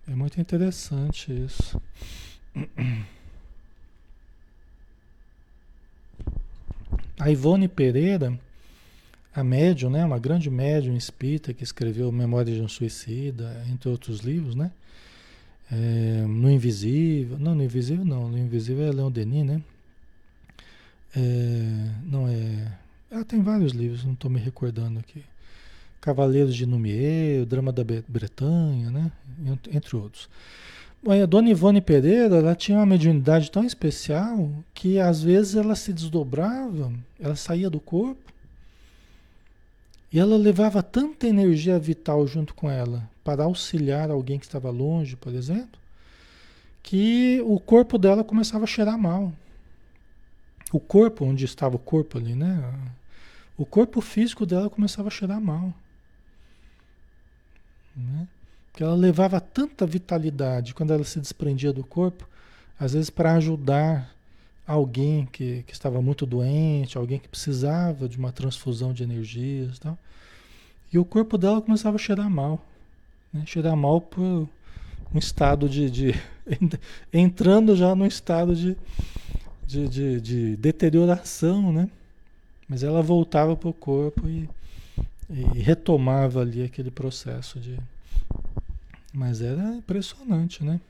[0.06, 1.80] É muito interessante isso.
[7.18, 8.38] A Ivone Pereira
[9.34, 14.20] a médium, né, uma grande médium espírita que escreveu Memória de um Suicida, entre outros
[14.20, 14.70] livros, né?
[15.70, 19.62] É, no Invisível, não, no Invisível não, no Invisível é Leon Denis, né?
[21.16, 22.72] É, não é.
[23.10, 25.22] Ah, tem vários livros, não estou me recordando aqui.
[26.00, 29.12] Cavaleiros de Numier, o Drama da Bretanha, né?
[29.70, 30.28] Entre outros.
[31.02, 35.74] Bom, a Dona Ivone Pereira, ela tinha uma mediunidade tão especial que às vezes ela
[35.74, 38.32] se desdobrava, ela saía do corpo
[40.12, 45.16] e ela levava tanta energia vital junto com ela para auxiliar alguém que estava longe,
[45.16, 45.80] por exemplo,
[46.82, 49.32] que o corpo dela começava a cheirar mal.
[50.72, 52.72] O corpo, onde estava o corpo ali, né?
[53.56, 55.74] O corpo físico dela começava a cheirar mal.
[57.94, 58.26] Né?
[58.70, 62.26] Porque ela levava tanta vitalidade quando ela se desprendia do corpo,
[62.80, 64.10] às vezes para ajudar
[64.66, 69.80] alguém que, que estava muito doente, alguém que precisava de uma transfusão de energias e
[69.80, 69.98] tal.
[70.90, 72.64] E o corpo dela começava a cheirar mal.
[73.32, 73.44] Né?
[73.46, 74.48] Cheirar mal por
[75.14, 76.14] um estado de, de
[77.12, 78.76] entrando já num estado de,
[79.66, 81.88] de, de, de, deterioração, né?
[82.68, 84.48] Mas ela voltava para o corpo e,
[85.30, 87.78] e retomava ali aquele processo de.
[89.12, 90.80] Mas era impressionante, né?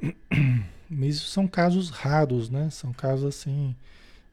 [0.90, 2.70] Mas isso são casos raros, né?
[2.70, 3.74] São casos assim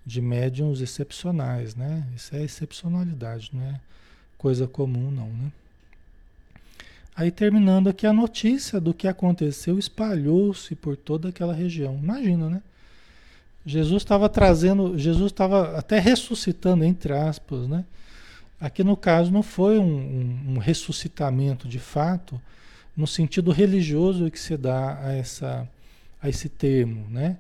[0.06, 2.08] de médiums excepcionais, né?
[2.16, 3.80] Isso é excepcionalidade, não é
[4.38, 5.52] coisa comum não, né?
[7.16, 11.96] Aí terminando aqui a notícia do que aconteceu espalhou-se por toda aquela região.
[11.96, 12.62] Imagina, né?
[13.66, 17.84] Jesus estava trazendo, Jesus estava até ressuscitando entre aspas, né?
[18.60, 22.40] Aqui no caso não foi um, um, um ressuscitamento de fato,
[22.96, 25.68] no sentido religioso que se dá a essa
[26.22, 27.38] a esse termo, né?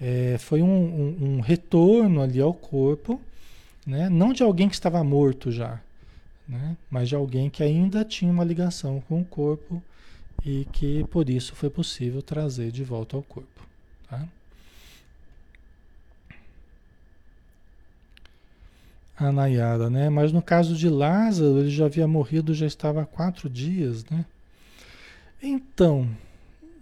[0.00, 3.20] É, foi um, um, retorno ali ao corpo,
[3.86, 4.10] né?
[4.10, 5.80] não de alguém que estava morto já,
[6.46, 6.76] né?
[6.90, 9.82] mas de alguém que ainda tinha uma ligação com o corpo
[10.44, 13.66] e que por isso foi possível trazer de volta ao corpo.
[14.08, 14.28] Tá?
[19.18, 20.10] A Nayara, né?
[20.10, 24.26] Mas no caso de Lázaro, ele já havia morrido, já estava há quatro dias, né?
[25.42, 26.08] Então,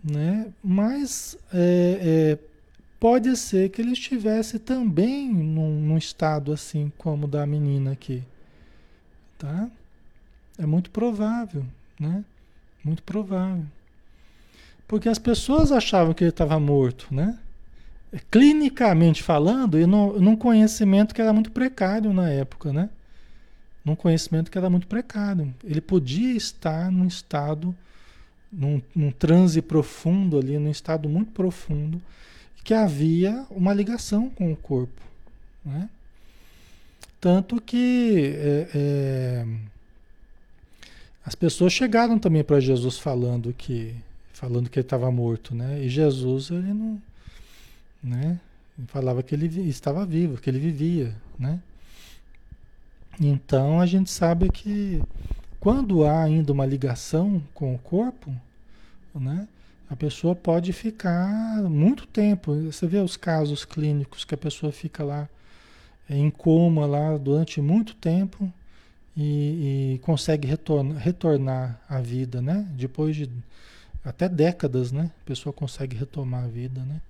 [0.03, 0.53] né?
[0.62, 1.99] Mas é,
[2.32, 2.39] é,
[2.99, 8.22] pode ser que ele estivesse também num, num, estado assim como o da menina aqui,
[9.39, 9.70] tá?
[10.59, 11.64] É muito provável,
[11.99, 12.24] né?
[12.85, 13.64] Muito provável.
[14.87, 17.39] Porque as pessoas achavam que ele estava morto, né?
[18.30, 22.88] Clinicamente falando, e no, num conhecimento que era muito precário na época, né?
[23.84, 25.52] Num conhecimento que era muito precário.
[25.62, 27.74] Ele podia estar num estado
[28.56, 32.00] num, num transe profundo ali, num estado muito profundo,
[32.62, 35.02] que havia uma ligação com o corpo.
[35.64, 35.88] Né?
[37.20, 39.46] Tanto que é, é,
[41.24, 43.94] as pessoas chegaram também para Jesus falando que
[44.32, 45.80] falando que ele estava morto, né?
[45.82, 47.00] E Jesus ele não,
[48.05, 48.38] né?
[48.88, 51.61] Falava que ele estava vivo, que ele vivia, né?
[53.18, 55.02] Então a gente sabe que
[55.61, 58.34] quando há ainda uma ligação com o corpo,
[59.14, 59.48] né?
[59.88, 62.55] A pessoa pode ficar muito tempo.
[62.70, 65.28] Você vê os casos clínicos que a pessoa fica lá
[66.09, 68.52] em coma lá durante muito tempo
[69.16, 72.66] e, e consegue retornar, retornar à vida, né?
[72.72, 73.30] Depois de
[74.05, 75.11] até décadas, né?
[75.22, 77.00] A pessoa consegue retomar a vida, né?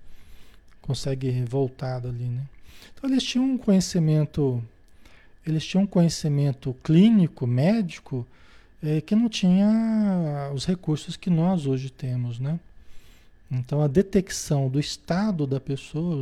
[0.85, 2.43] Consegue voltar dali, né?
[2.93, 4.63] Então eles tinham um conhecimento,
[5.45, 8.25] eles tinham um conhecimento clínico, médico,
[8.83, 12.59] é, que não tinha os recursos que nós hoje temos, né?
[13.49, 16.21] Então a detecção do estado da pessoa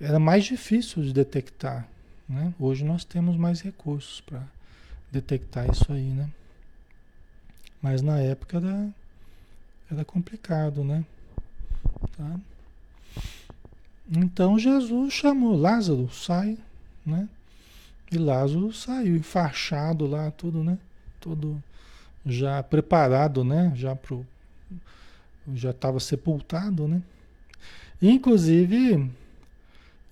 [0.00, 1.88] era mais difícil de detectar,
[2.28, 2.52] né?
[2.58, 4.42] Hoje nós temos mais recursos para
[5.10, 6.28] detectar isso aí, né?
[7.80, 8.88] Mas na época era,
[9.90, 11.04] era complicado, né?
[12.16, 12.40] Tá?
[14.08, 16.56] Então Jesus chamou Lázaro, sai,
[17.04, 17.28] né?
[18.10, 20.78] E Lázaro saiu enfaixado lá, tudo, né?
[21.20, 21.62] Todo
[22.24, 23.72] já preparado, né?
[23.74, 24.24] Já pro
[25.54, 27.02] já estava sepultado, né?
[28.00, 29.10] Inclusive,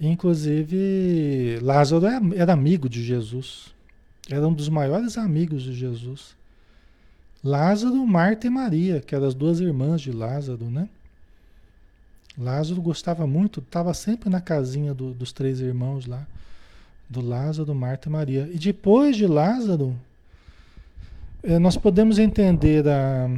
[0.00, 3.74] inclusive Lázaro era amigo de Jesus.
[4.30, 6.34] Era um dos maiores amigos de Jesus.
[7.42, 10.88] Lázaro, Marta e Maria, que eram as duas irmãs de Lázaro, né?
[12.36, 16.26] Lázaro gostava muito, estava sempre na casinha do, dos três irmãos lá,
[17.08, 18.50] do Lázaro, Marta e Maria.
[18.52, 19.96] E depois de Lázaro,
[21.42, 23.30] eh, nós podemos entender a,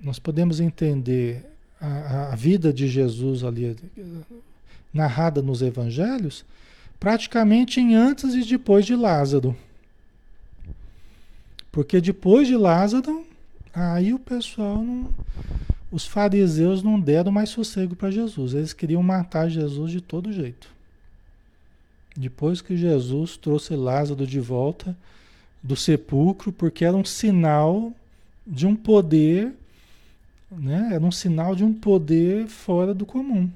[0.00, 1.44] nós podemos entender
[1.80, 3.76] a, a vida de Jesus ali
[4.92, 6.44] narrada nos Evangelhos,
[7.00, 9.56] praticamente em antes e depois de Lázaro.
[11.72, 13.26] Porque depois de Lázaro,
[13.74, 15.10] aí o pessoal não
[15.90, 18.54] os fariseus não deram mais sossego para Jesus.
[18.54, 20.68] Eles queriam matar Jesus de todo jeito.
[22.16, 24.96] Depois que Jesus trouxe Lázaro de volta
[25.62, 27.92] do sepulcro, porque era um sinal
[28.46, 29.52] de um poder,
[30.50, 30.90] né?
[30.92, 33.50] Era um sinal de um poder fora do comum.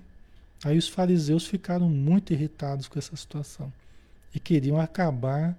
[0.64, 3.72] Aí os fariseus ficaram muito irritados com essa situação
[4.34, 5.56] e queriam acabar,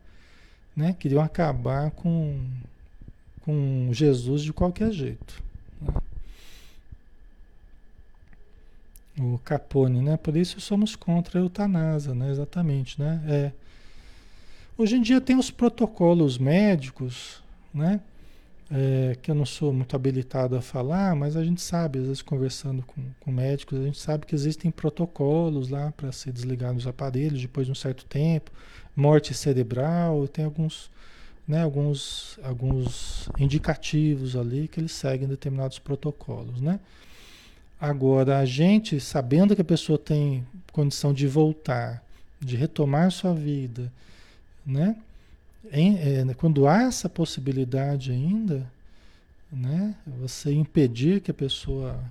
[0.76, 0.96] né?
[0.98, 2.40] Queriam acabar com
[3.42, 5.44] com Jesus de qualquer jeito.
[5.82, 5.94] Né?
[9.20, 10.18] O Capone, né?
[10.18, 12.32] Por isso somos contra a eutanásia, né?
[12.32, 13.22] Exatamente, né?
[13.28, 13.52] É.
[14.78, 17.44] Hoje em dia tem os protocolos médicos,
[17.74, 18.02] né?
[18.72, 22.22] É, que eu não sou muito habilitado a falar, mas a gente sabe, às vezes
[22.24, 26.88] conversando com, com médicos, a gente sabe que existem protocolos lá para ser desligado os
[26.88, 28.50] aparelhos depois de um certo tempo,
[28.96, 30.90] morte cerebral, tem alguns,
[31.48, 36.80] né, alguns, alguns indicativos ali que eles seguem determinados protocolos, né?
[37.84, 42.02] Agora, a gente, sabendo que a pessoa tem condição de voltar,
[42.40, 43.92] de retomar sua vida,
[44.66, 44.96] né?
[45.70, 48.66] Em, é, quando há essa possibilidade ainda,
[49.52, 49.94] né?
[50.22, 52.02] Você impedir que a pessoa,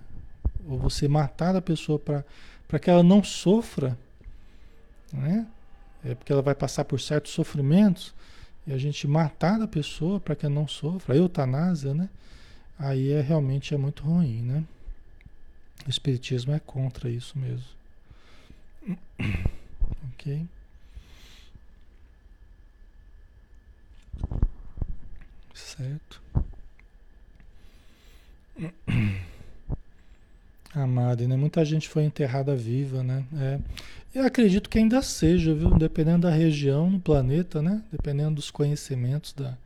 [0.68, 3.96] ou você matar a pessoa para que ela não sofra,
[5.10, 5.46] né?
[6.04, 8.12] É porque ela vai passar por certos sofrimentos,
[8.66, 12.10] e a gente matar a pessoa para que ela não sofra, a eutanásia, né?
[12.78, 14.64] Aí é realmente é muito ruim, né?
[15.86, 17.66] O Espiritismo é contra isso mesmo.
[20.14, 20.46] Ok?
[25.54, 26.22] Certo?
[30.74, 31.36] A Mari, né?
[31.36, 33.24] Muita gente foi enterrada viva, né?
[33.36, 33.58] É.
[34.14, 35.70] Eu acredito que ainda seja, viu?
[35.70, 37.82] Dependendo da região no planeta, né?
[37.90, 39.56] Dependendo dos conhecimentos da,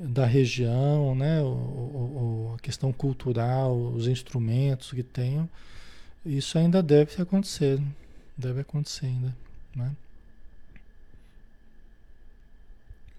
[0.00, 1.42] da região, né?
[1.42, 5.48] O, o, a questão cultural, os instrumentos que tenham,
[6.24, 7.78] isso ainda deve acontecer,
[8.36, 9.36] deve acontecer ainda,
[9.76, 9.94] né?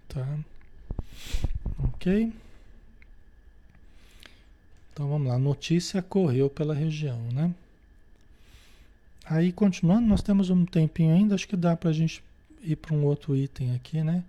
[0.08, 0.40] Tá?
[1.84, 2.34] Ok?
[4.92, 7.54] Então vamos lá, notícia correu pela região, né?
[9.24, 12.24] Aí continuando, nós temos um tempinho ainda, acho que dá para a gente
[12.64, 14.24] ir para um outro item aqui, né?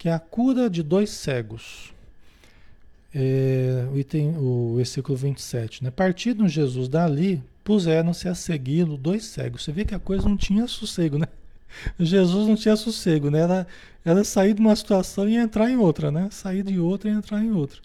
[0.00, 1.92] Que é a cura de dois cegos.
[3.14, 5.84] É, o, item, o versículo 27.
[5.84, 5.90] Né?
[5.90, 9.62] Partindo Jesus dali, puseram-se a segui-lo dois cegos.
[9.62, 11.26] Você vê que a coisa não tinha sossego, né?
[12.00, 13.40] Jesus não tinha sossego, né?
[13.40, 13.66] Era,
[14.02, 16.28] era sair de uma situação e entrar em outra, né?
[16.30, 17.78] Sair de outra e entrar em outra.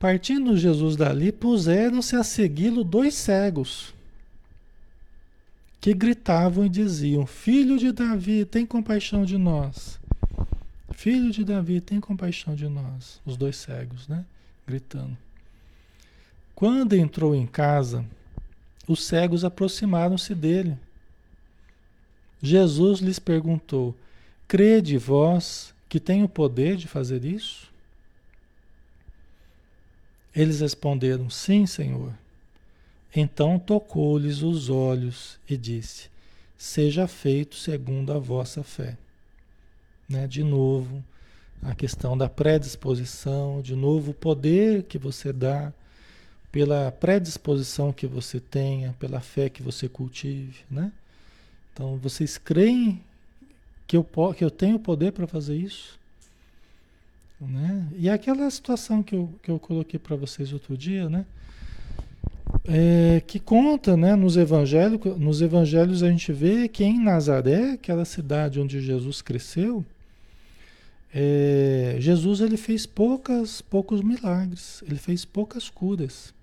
[0.00, 3.94] Partindo Jesus dali, puseram-se a segui-lo dois cegos
[5.80, 10.02] que gritavam e diziam: Filho de Davi, tem compaixão de nós.
[10.94, 13.20] Filho de Davi, tem compaixão de nós.
[13.26, 14.24] Os dois cegos, né?
[14.66, 15.16] Gritando.
[16.54, 18.04] Quando entrou em casa,
[18.86, 20.78] os cegos aproximaram-se dele.
[22.40, 23.94] Jesus lhes perguntou:
[24.46, 27.70] Crede vós que tem o poder de fazer isso?
[30.34, 32.14] Eles responderam: Sim, Senhor.
[33.14, 36.08] Então tocou-lhes os olhos e disse:
[36.56, 38.96] Seja feito segundo a vossa fé.
[40.08, 40.26] Né?
[40.26, 41.02] De novo,
[41.62, 45.72] a questão da predisposição, de novo, o poder que você dá
[46.52, 50.92] pela predisposição que você tenha, pela fé que você cultive, né?
[51.72, 53.00] Então, vocês creem
[53.86, 55.98] que eu, que eu tenho poder para fazer isso?
[57.40, 57.88] Né?
[57.98, 61.26] E aquela situação que eu, que eu coloquei para vocês outro dia, né?
[62.66, 68.04] É, que conta né, nos, evangelhos, nos evangelhos a gente vê que em Nazaré, aquela
[68.04, 69.84] cidade onde Jesus cresceu,
[71.16, 76.34] é, Jesus ele fez poucas, poucos milagres, ele fez poucas curas.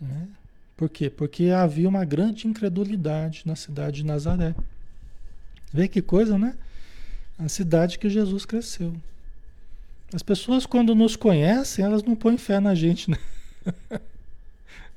[0.00, 0.26] Né?
[0.74, 1.10] Por quê?
[1.10, 4.54] Porque havia uma grande incredulidade na cidade de Nazaré.
[5.70, 6.54] Vê que coisa, né?
[7.38, 8.94] A cidade que Jesus cresceu.
[10.14, 13.18] As pessoas, quando nos conhecem, elas não põem fé na gente, né?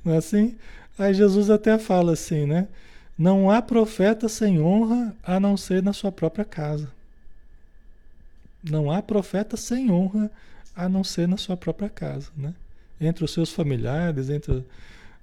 [0.05, 0.55] Não é assim?
[0.97, 2.69] Aí Jesus até fala assim, né?
[3.17, 6.89] Não há profeta sem honra a não ser na sua própria casa.
[8.63, 10.29] Não há profeta sem honra
[10.75, 12.53] a não ser na sua própria casa, né?
[12.99, 14.63] Entre os seus familiares, entre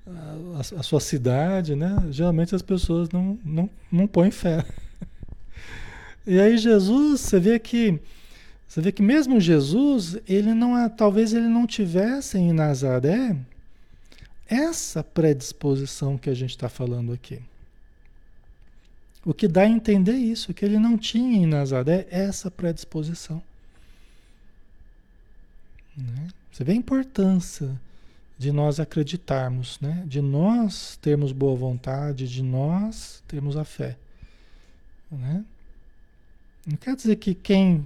[0.06, 1.96] a, a, a sua cidade, né?
[2.10, 4.64] Geralmente as pessoas não, não, não põem fé.
[6.28, 8.00] E aí Jesus, você vê que
[8.66, 13.36] você vê que mesmo Jesus, ele não talvez ele não tivesse em Nazaré
[14.48, 17.40] essa predisposição que a gente está falando aqui.
[19.26, 23.42] O que dá a entender isso, que ele não tinha em Nazaré essa predisposição.
[25.96, 26.28] Né?
[26.52, 27.76] Você vê a importância
[28.38, 30.04] de nós acreditarmos, né?
[30.06, 33.96] de nós termos boa vontade, de nós termos a fé.
[35.10, 35.44] Né?
[36.64, 37.84] Não quer dizer que quem,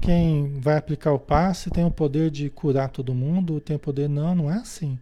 [0.00, 4.08] quem vai aplicar o passe tem o poder de curar todo mundo, tem o poder.
[4.08, 4.98] Não, não é assim.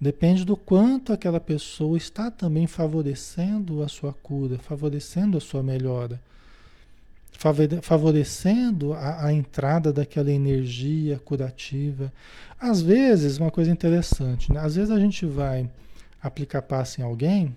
[0.00, 6.20] Depende do quanto aquela pessoa está também favorecendo a sua cura, favorecendo a sua melhora,
[7.80, 12.12] favorecendo a, a entrada daquela energia curativa.
[12.60, 14.60] Às vezes, uma coisa interessante, né?
[14.60, 15.68] às vezes a gente vai
[16.22, 17.56] aplicar passe em alguém,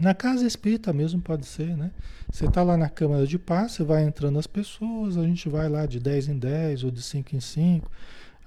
[0.00, 1.92] na casa espírita mesmo pode ser, né?
[2.28, 5.86] Você está lá na câmara de passe, vai entrando as pessoas, a gente vai lá
[5.86, 7.88] de 10 em 10 ou de 5 em 5,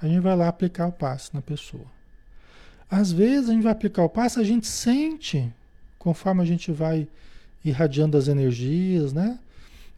[0.02, 1.86] a gente vai lá aplicar o passe na pessoa.
[2.90, 5.52] Às vezes a gente vai aplicar o passe, a gente sente,
[6.00, 7.08] conforme a gente vai
[7.64, 9.40] irradiando as energias, né?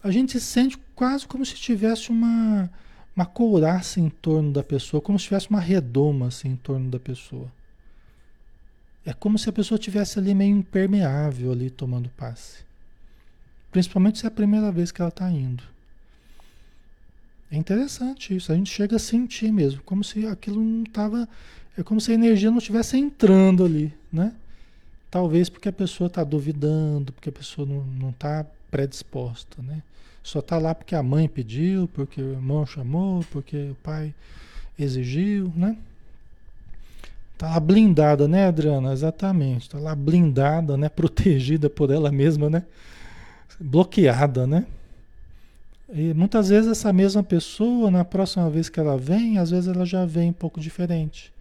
[0.04, 2.70] A gente sente quase como se tivesse uma,
[3.16, 7.00] uma couraça em torno da pessoa, como se tivesse uma redoma assim, em torno da
[7.00, 7.52] pessoa.
[9.06, 12.64] É como se a pessoa tivesse ali meio impermeável ali tomando passe.
[13.72, 15.64] Principalmente se é a primeira vez que ela está indo.
[17.52, 18.52] É interessante isso.
[18.52, 21.28] A gente chega a sentir mesmo, como se aquilo não estava
[21.82, 24.34] é como se a energia não estivesse entrando ali, né?
[25.10, 29.82] Talvez porque a pessoa está duvidando, porque a pessoa não está predisposta, né?
[30.22, 34.14] Só está lá porque a mãe pediu, porque o irmão chamou, porque o pai
[34.78, 35.78] exigiu, né?
[37.34, 38.92] Está lá blindada, né, Adriana?
[38.92, 39.64] Exatamente.
[39.64, 40.90] Está lá blindada, né?
[40.90, 42.64] Protegida por ela mesma, né?
[43.60, 44.66] Bloqueada, né?
[45.92, 49.86] E muitas vezes essa mesma pessoa, na próxima vez que ela vem, às vezes ela
[49.86, 51.34] já vem um pouco diferente.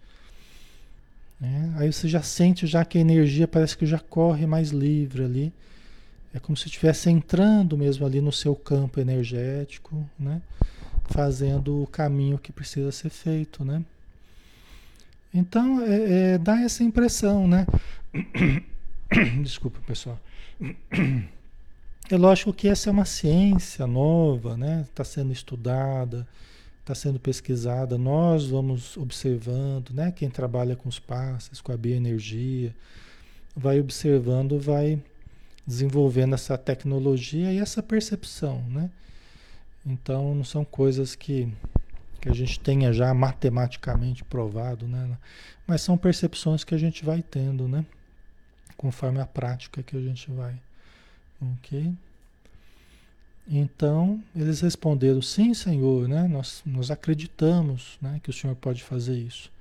[1.39, 1.73] Né?
[1.77, 5.53] Aí você já sente já que a energia parece que já corre mais livre ali.
[6.33, 10.41] É como se estivesse entrando mesmo ali no seu campo energético, né?
[11.05, 13.63] fazendo o caminho que precisa ser feito.
[13.65, 13.83] Né?
[15.33, 17.65] Então, é, é, dá essa impressão, né?
[19.41, 20.19] Desculpa, pessoal.
[22.11, 24.85] É lógico que essa é uma ciência nova, né?
[24.89, 26.27] Está sendo estudada,
[26.81, 30.11] está sendo pesquisada, nós vamos observando, né?
[30.11, 32.75] Quem trabalha com os passes, com a bioenergia,
[33.55, 34.99] vai observando, vai
[35.65, 38.89] desenvolvendo essa tecnologia e essa percepção, né?
[39.85, 41.51] Então não são coisas que,
[42.19, 45.17] que a gente tenha já matematicamente provado, né?
[45.67, 47.85] Mas são percepções que a gente vai tendo, né?
[48.75, 50.59] Conforme a prática que a gente vai.
[51.39, 51.93] Ok?
[53.49, 56.27] Então, eles responderam: Sim, Senhor, né?
[56.27, 59.51] nós, nós acreditamos né, que o Senhor pode fazer isso.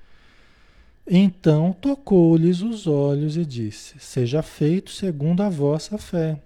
[1.10, 6.38] Então tocou-lhes os olhos e disse: Seja feito segundo a vossa fé.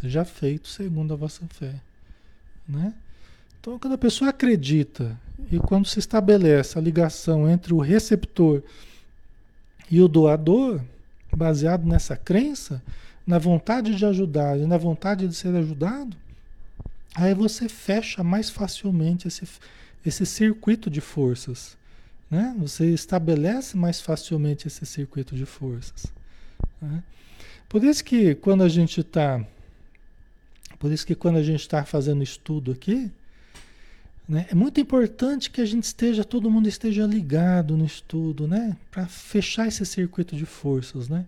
[0.00, 1.74] Seja feito segundo a vossa fé.
[2.68, 2.94] Né?
[3.58, 5.18] Então, quando a pessoa acredita
[5.50, 8.62] e quando se estabelece a ligação entre o receptor
[9.90, 10.80] e o doador,
[11.36, 12.80] baseado nessa crença,
[13.30, 16.16] na vontade de ajudar e na vontade de ser ajudado,
[17.14, 19.46] aí você fecha mais facilmente esse,
[20.04, 21.76] esse circuito de forças.
[22.28, 22.52] Né?
[22.58, 26.06] Você estabelece mais facilmente esse circuito de forças.
[26.82, 27.04] Né?
[27.68, 29.46] Por isso que quando a gente está,
[30.80, 33.12] por isso que quando a gente está fazendo estudo aqui,
[34.28, 38.76] né, é muito importante que a gente esteja, todo mundo esteja ligado no estudo, né,
[38.90, 41.24] para fechar esse circuito de forças, né?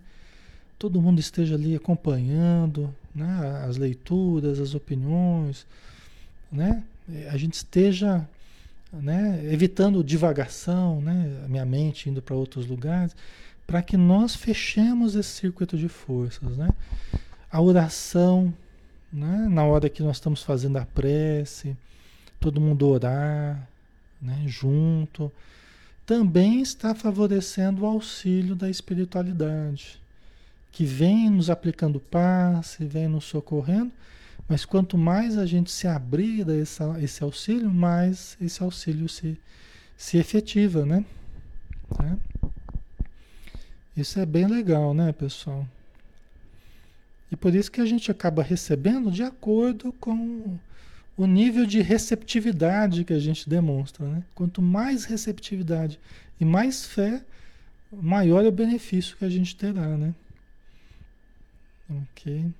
[0.83, 5.65] Todo mundo esteja ali acompanhando, né, as leituras, as opiniões,
[6.51, 6.83] né?
[7.31, 8.27] A gente esteja
[8.91, 13.15] né, evitando divagação, né, minha mente indo para outros lugares,
[13.65, 16.67] para que nós fechemos esse circuito de forças, né?
[17.49, 18.53] A oração,
[19.09, 21.77] né, na hora que nós estamos fazendo a prece,
[22.41, 23.69] todo mundo orar,
[24.21, 25.31] né, junto,
[26.05, 30.02] também está favorecendo o auxílio da espiritualidade,
[30.73, 33.91] que vem nos aplicando passe, vem nos socorrendo,
[34.49, 39.37] mas quanto mais a gente se abrir a esse, esse auxílio, mais esse auxílio se,
[39.95, 41.05] se efetiva, né?
[42.01, 42.17] né?
[43.95, 45.65] Isso é bem legal, né, pessoal?
[47.31, 50.57] E por isso que a gente acaba recebendo de acordo com
[51.15, 54.23] o nível de receptividade que a gente demonstra, né?
[54.33, 55.99] Quanto mais receptividade
[56.39, 57.23] e mais fé,
[57.91, 60.15] maior é o benefício que a gente terá, né?
[62.01, 62.53] Ok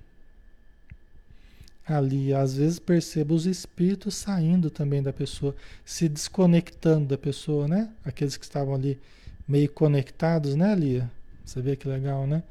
[1.86, 5.54] ali, às vezes percebo os espíritos saindo também da pessoa,
[5.84, 7.90] se desconectando da pessoa, né?
[8.04, 8.98] Aqueles que estavam ali
[9.46, 11.10] meio conectados, né, Lia?
[11.44, 12.42] Você vê que legal, né?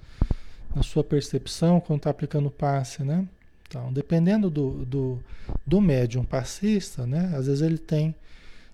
[0.75, 3.27] Na sua percepção, quando está aplicando passe, né?
[3.67, 5.23] Então, dependendo do, do,
[5.65, 7.33] do médium passista, né?
[7.35, 8.13] Às vezes ele tem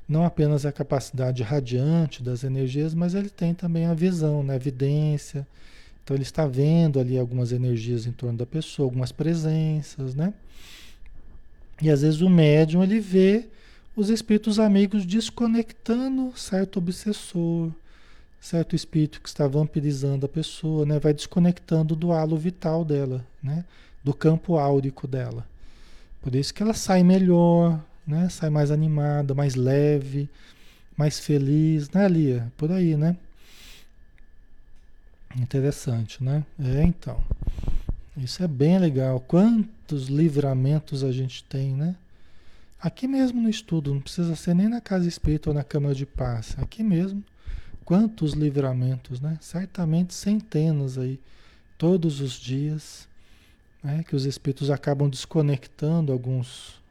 [0.07, 4.53] não apenas a capacidade radiante das energias, mas ele tem também a visão, né?
[4.53, 5.47] A evidência.
[6.10, 10.34] Então ele está vendo ali algumas energias em torno da pessoa, algumas presenças, né?
[11.80, 13.45] E às vezes o médium ele vê
[13.95, 17.70] os espíritos amigos desconectando certo obsessor,
[18.41, 20.97] certo espírito que está vampirizando a pessoa, né?
[20.97, 23.64] Vai desconectando do halo vital dela, né?
[24.03, 25.45] Do campo áurico dela.
[26.24, 28.30] Por isso que ela sai melhor, né?
[28.30, 30.28] Sai mais animada, mais leve,
[30.97, 32.51] mais feliz, né, Lia?
[32.57, 33.16] Por aí, né?
[35.38, 36.43] Interessante, né?
[36.59, 37.21] É, então.
[38.17, 39.19] Isso é bem legal.
[39.19, 41.95] Quantos livramentos a gente tem, né?
[42.82, 46.05] Aqui mesmo no estudo, não precisa ser nem na casa espírita ou na câmara de
[46.05, 46.55] paz.
[46.57, 47.23] Aqui mesmo,
[47.84, 49.38] quantos livramentos, né?
[49.41, 51.19] Certamente centenas aí,
[51.77, 53.07] todos os dias,
[53.84, 54.03] né?
[54.07, 56.82] que os espíritos acabam desconectando alguns,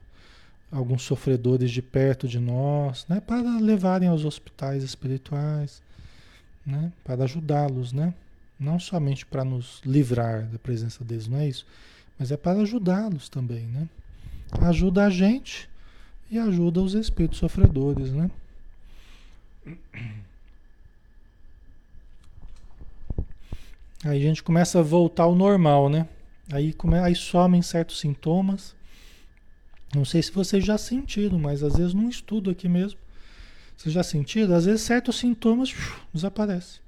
[0.71, 3.21] alguns sofredores de perto de nós, né?
[3.21, 5.83] Para levarem aos hospitais espirituais,
[6.67, 6.93] né?
[7.03, 8.13] Para ajudá-los, né?
[8.59, 11.67] Não somente para nos livrar da presença deles, não é isso?
[12.19, 13.89] Mas é para ajudá-los também, né?
[14.61, 15.69] Ajuda a gente
[16.31, 18.31] e ajuda os espíritos sofredores, né?
[24.05, 26.09] Aí a gente começa a voltar ao normal, né?
[26.53, 28.75] Aí, come, aí somem certos sintomas.
[29.95, 32.99] Não sei se vocês já sentiram, mas às vezes num estudo aqui mesmo,
[33.77, 34.55] vocês já sentiram?
[34.55, 35.75] Às vezes certos sintomas
[36.13, 36.81] desaparecem.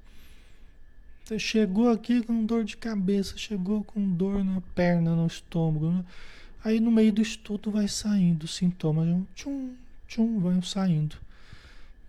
[1.31, 5.93] Você chegou aqui com dor de cabeça, chegou com dor na perna, no estômago.
[5.93, 6.05] Né?
[6.65, 9.07] Aí no meio do estudo vai saindo os sintomas.
[9.37, 9.77] Tchum,
[10.09, 11.15] tchum, vão saindo.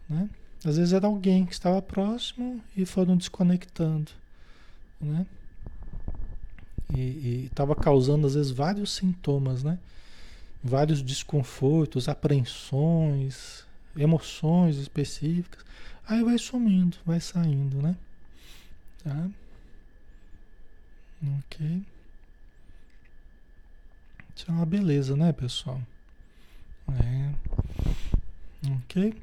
[0.10, 0.28] Né?
[0.66, 4.10] Às vezes era alguém que estava próximo e foram desconectando.
[5.00, 5.24] Né?
[6.96, 9.78] E estava causando, às vezes, vários sintomas, né?
[10.64, 13.66] Vários desconfortos, apreensões,
[13.96, 15.64] emoções específicas.
[16.08, 17.96] Aí vai sumindo, vai saindo, né?
[19.04, 19.30] Tá?
[21.40, 21.82] Ok.
[24.36, 25.82] Isso é uma beleza, né, pessoal?
[26.90, 27.34] É.
[28.76, 29.14] Ok.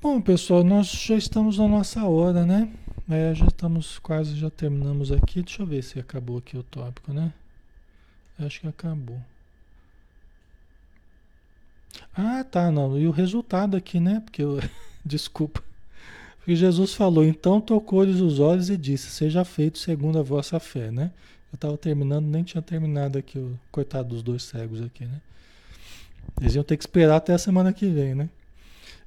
[0.00, 2.72] Bom, pessoal, nós já estamos na nossa hora, né?
[3.08, 5.42] É, já estamos quase, já terminamos aqui.
[5.42, 7.32] Deixa eu ver se acabou aqui o tópico, né?
[8.38, 9.20] Acho que acabou.
[12.14, 12.98] Ah, tá, não.
[12.98, 14.20] E o resultado aqui, né?
[14.20, 14.58] Porque eu...
[15.04, 15.62] Desculpa.
[16.44, 20.90] Porque Jesus falou, então tocou-lhes os olhos e disse, seja feito segundo a vossa fé,
[20.90, 21.10] né?
[21.50, 25.22] Eu estava terminando, nem tinha terminado aqui, o coitado dos dois cegos aqui, né?
[26.38, 28.28] Eles iam ter que esperar até a semana que vem, né?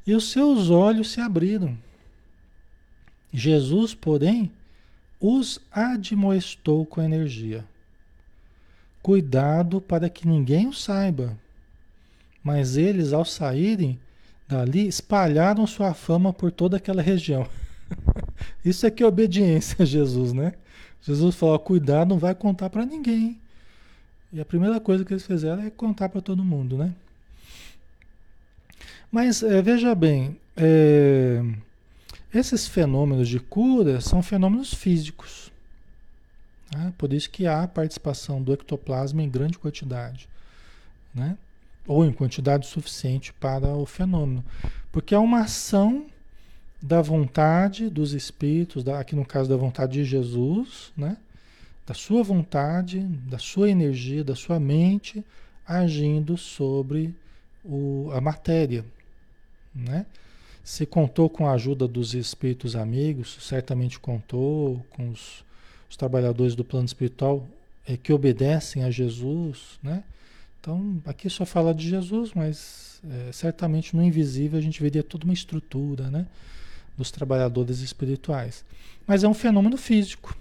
[0.08, 1.78] E os seus olhos se abriram.
[3.32, 4.52] Jesus, porém,
[5.20, 7.64] os admoestou com energia.
[9.00, 11.38] Cuidado para que ninguém o saiba.
[12.44, 14.00] Mas eles, ao saírem,
[14.48, 17.48] Dali espalharam sua fama por toda aquela região.
[18.64, 20.54] Isso é que é obediência a Jesus, né?
[21.02, 23.40] Jesus falou: cuidado, não vai contar para ninguém.
[24.32, 26.94] E a primeira coisa que eles fizeram é contar para todo mundo, né?
[29.12, 31.42] Mas é, veja bem, é,
[32.34, 35.52] esses fenômenos de cura são fenômenos físicos.
[36.74, 36.94] Né?
[36.98, 40.28] Por isso que há participação do ectoplasma em grande quantidade.
[41.16, 41.38] Né?
[41.88, 44.44] Ou em quantidade suficiente para o fenômeno.
[44.92, 46.06] Porque é uma ação
[46.82, 51.18] da vontade dos espíritos, da, aqui no caso da vontade de Jesus, né?
[51.86, 55.24] da sua vontade, da sua energia, da sua mente,
[55.66, 57.16] agindo sobre
[57.64, 58.86] o, a matéria.
[59.74, 60.06] Né?
[60.64, 65.46] Se contou com a ajuda dos espíritos amigos, certamente contou com os,
[65.90, 67.48] os trabalhadores do plano espiritual
[67.88, 70.04] é, que obedecem a Jesus, né?
[70.60, 75.24] Então, aqui só fala de Jesus, mas é, certamente no invisível a gente veria toda
[75.24, 76.28] uma estrutura, né?
[76.98, 78.66] Dos trabalhadores espirituais.
[79.06, 80.36] Mas é um fenômeno físico,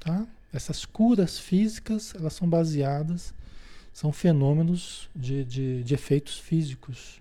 [0.00, 0.26] tá?
[0.52, 3.32] Essas curas físicas, elas são baseadas,
[3.92, 7.20] são fenômenos de, de, de efeitos físicos,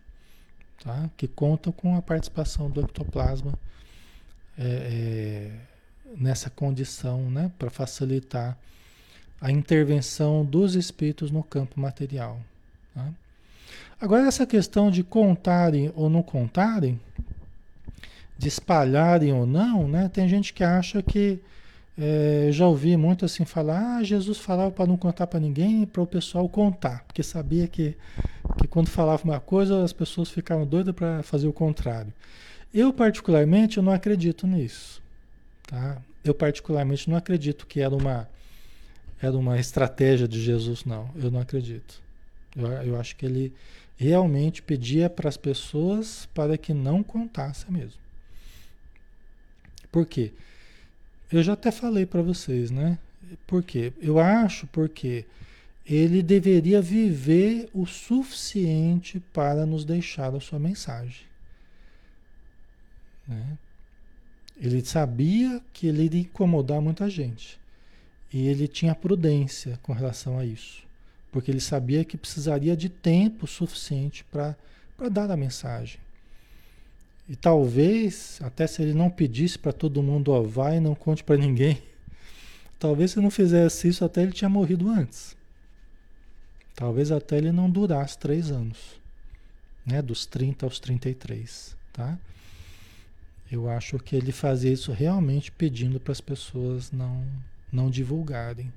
[0.83, 1.09] tá?
[1.17, 3.53] que contam com a participação do ectoplasma
[4.57, 5.51] é, é,
[6.17, 7.51] nessa condição, né?
[7.59, 8.57] para facilitar
[9.41, 12.39] a intervenção dos espíritos no campo material.
[12.93, 13.07] Tá?
[14.01, 16.99] Agora, essa questão de contarem ou não contarem,
[18.37, 20.09] de espalharem ou não, né?
[20.09, 21.39] tem gente que acha que
[21.97, 26.01] é, já ouvi muito assim falar, ah, Jesus falava para não contar para ninguém, para
[26.01, 27.97] o pessoal contar, porque sabia que,
[28.57, 32.13] que quando falava uma coisa as pessoas ficavam doidas para fazer o contrário.
[32.73, 35.01] Eu particularmente eu não acredito nisso,
[35.67, 35.97] tá?
[36.23, 38.29] Eu particularmente não acredito que era uma
[39.21, 41.09] era uma estratégia de Jesus, não.
[41.15, 42.01] Eu não acredito.
[42.55, 43.53] Eu, eu acho que ele
[43.97, 47.99] realmente pedia para as pessoas para que não contassem mesmo.
[49.91, 50.31] Por quê?
[51.31, 52.97] Eu já até falei para vocês, né?
[53.45, 53.93] Por quê?
[53.99, 55.25] Eu acho porque
[55.85, 61.25] ele deveria viver o suficiente para nos deixar a sua mensagem.
[63.27, 63.57] Né?
[64.61, 67.59] Ele sabia que ele iria incomodar muita gente.
[68.31, 70.83] E ele tinha prudência com relação a isso.
[71.31, 74.55] Porque ele sabia que precisaria de tempo suficiente para
[75.11, 75.99] dar a mensagem.
[77.27, 81.23] E talvez, até se ele não pedisse para todo mundo, ó, vai e não conte
[81.23, 81.81] para ninguém,
[82.79, 85.37] talvez se não fizesse isso, até ele tinha morrido antes.
[86.75, 88.99] Talvez até ele não durasse três anos,
[89.85, 90.01] né?
[90.01, 92.17] Dos 30 aos 33, tá?
[93.51, 97.23] Eu acho que ele fazia isso realmente pedindo para as pessoas não,
[97.71, 98.71] não divulgarem.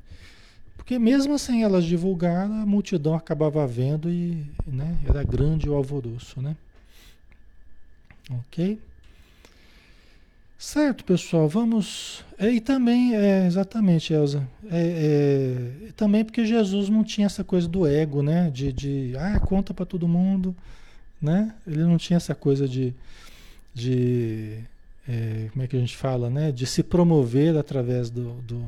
[0.76, 6.40] Porque mesmo sem elas divulgar, a multidão acabava vendo e né, era grande o alvoroço,
[6.40, 6.57] né?
[8.30, 8.78] Ok?
[10.62, 12.24] Certo, pessoal, vamos.
[12.38, 14.49] É, e também, é, exatamente, Elza.
[14.70, 18.49] É, é, também porque Jesus não tinha essa coisa do ego, né?
[18.49, 20.55] De, de ah, conta para todo mundo,
[21.20, 21.53] né?
[21.66, 22.95] Ele não tinha essa coisa de.
[23.74, 24.59] de
[25.09, 26.53] é, como é que a gente fala, né?
[26.53, 28.66] De se promover através do, do,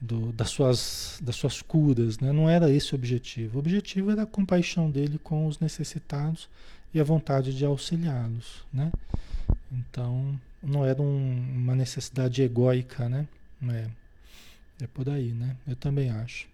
[0.00, 2.32] do, das, suas, das suas curas, né?
[2.32, 3.56] Não era esse o objetivo.
[3.56, 6.48] O objetivo era a compaixão dele com os necessitados
[6.92, 8.92] e a vontade de auxiliá-los, né?
[9.72, 13.26] Então, não era um, uma necessidade egóica, né?
[13.68, 15.56] É, é por aí, né?
[15.66, 16.46] Eu também acho.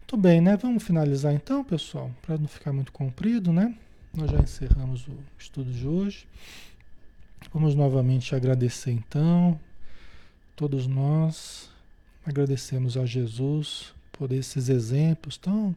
[0.00, 0.56] Muito bem, né?
[0.56, 3.74] Vamos finalizar então, pessoal, para não ficar muito comprido, né?
[4.12, 6.26] Nós já encerramos o estudo de hoje.
[7.54, 9.60] Vamos novamente agradecer então,
[10.56, 11.70] todos nós.
[12.26, 15.72] Agradecemos a Jesus por esses exemplos tão,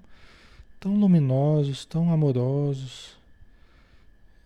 [0.80, 3.16] tão luminosos, tão amorosos,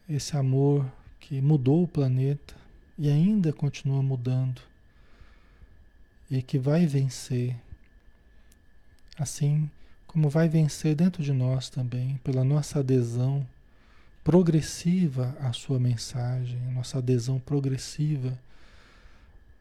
[0.10, 0.86] esse amor
[1.22, 2.54] que mudou o planeta
[2.98, 4.62] e ainda continua mudando
[6.30, 7.56] e que vai vencer,
[9.18, 9.72] assim
[10.06, 13.48] como vai vencer dentro de nós também, pela nossa adesão
[14.24, 18.38] progressiva à sua mensagem, nossa adesão progressiva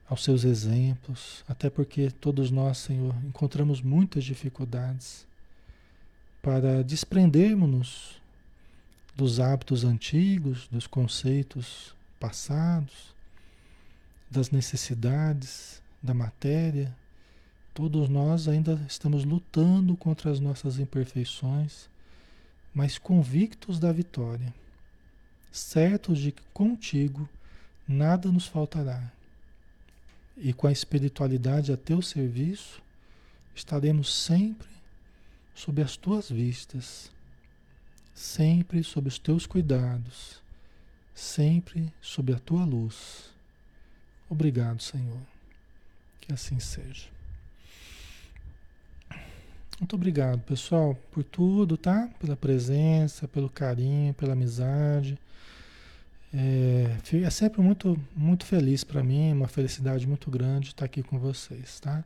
[0.09, 5.27] aos seus exemplos, até porque todos nós, Senhor, encontramos muitas dificuldades
[6.43, 8.21] para desprendermos-nos
[9.15, 13.15] dos hábitos antigos, dos conceitos passados,
[14.31, 16.95] das necessidades da matéria.
[17.75, 21.89] Todos nós ainda estamos lutando contra as nossas imperfeições,
[22.75, 24.55] mas convictos da vitória,
[25.51, 27.29] certos de que contigo
[27.87, 29.11] nada nos faltará.
[30.37, 32.83] E com a espiritualidade a teu serviço,
[33.55, 34.69] estaremos sempre
[35.55, 37.11] sob as tuas vistas
[38.21, 40.43] sempre sob os teus cuidados,
[41.15, 43.31] sempre sob a tua luz.
[44.29, 45.23] Obrigado, Senhor.
[46.21, 47.09] Que assim seja.
[49.81, 52.07] Muito obrigado, pessoal, por tudo, tá?
[52.21, 55.19] Pela presença, pelo carinho, pela amizade.
[56.35, 61.19] É, é sempre muito, muito feliz para mim, uma felicidade muito grande estar aqui com
[61.19, 62.05] vocês, tá?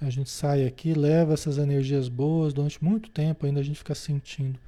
[0.00, 3.94] A gente sai aqui, leva essas energias boas durante muito tempo, ainda a gente fica
[3.94, 4.58] sentindo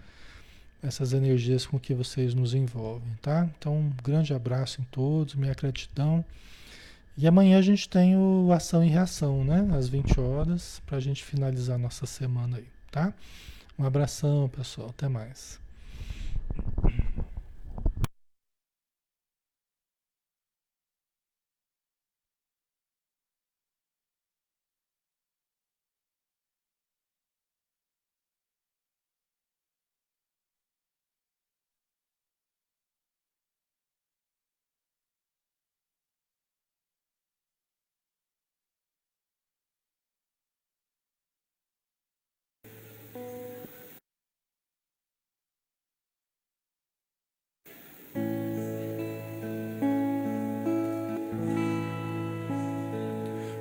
[0.83, 3.49] essas energias com que vocês nos envolvem, tá?
[3.59, 6.23] Então, um grande abraço em todos, minha gratidão.
[7.17, 9.69] E amanhã a gente tem o ação e reação, né?
[9.77, 13.15] Às 20 horas, para a gente finalizar nossa semana aí, tá?
[13.79, 14.91] Um abração, pessoal.
[14.91, 15.61] Até mais.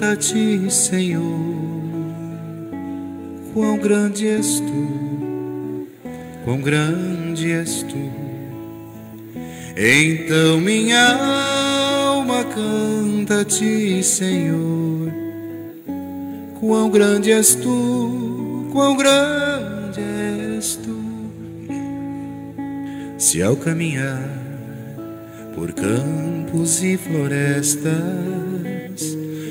[0.00, 1.22] canta a ti, Senhor.
[3.52, 5.86] Quão grande és tu,
[6.42, 8.10] quão grande és tu.
[9.76, 11.06] Então minha
[12.06, 15.12] alma canta a ti, Senhor.
[16.58, 20.98] Quão grande és tu, quão grande és tu.
[23.18, 24.24] Se ao caminhar
[25.54, 27.90] por campos e florestas,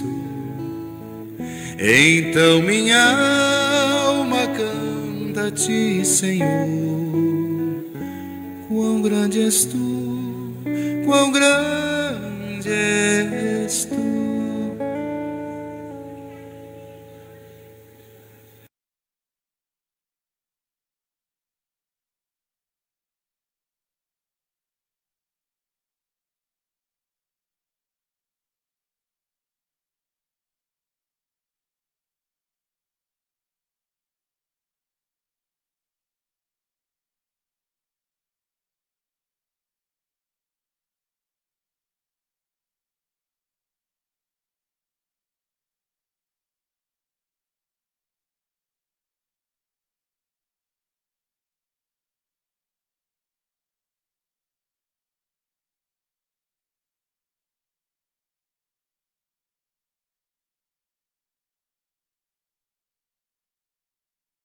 [0.00, 0.30] tu.
[1.78, 3.02] Então minha
[4.06, 6.68] alma canta a ti, Senhor.
[8.68, 10.54] Quão grande és tu,
[11.04, 14.29] quão grande és tu.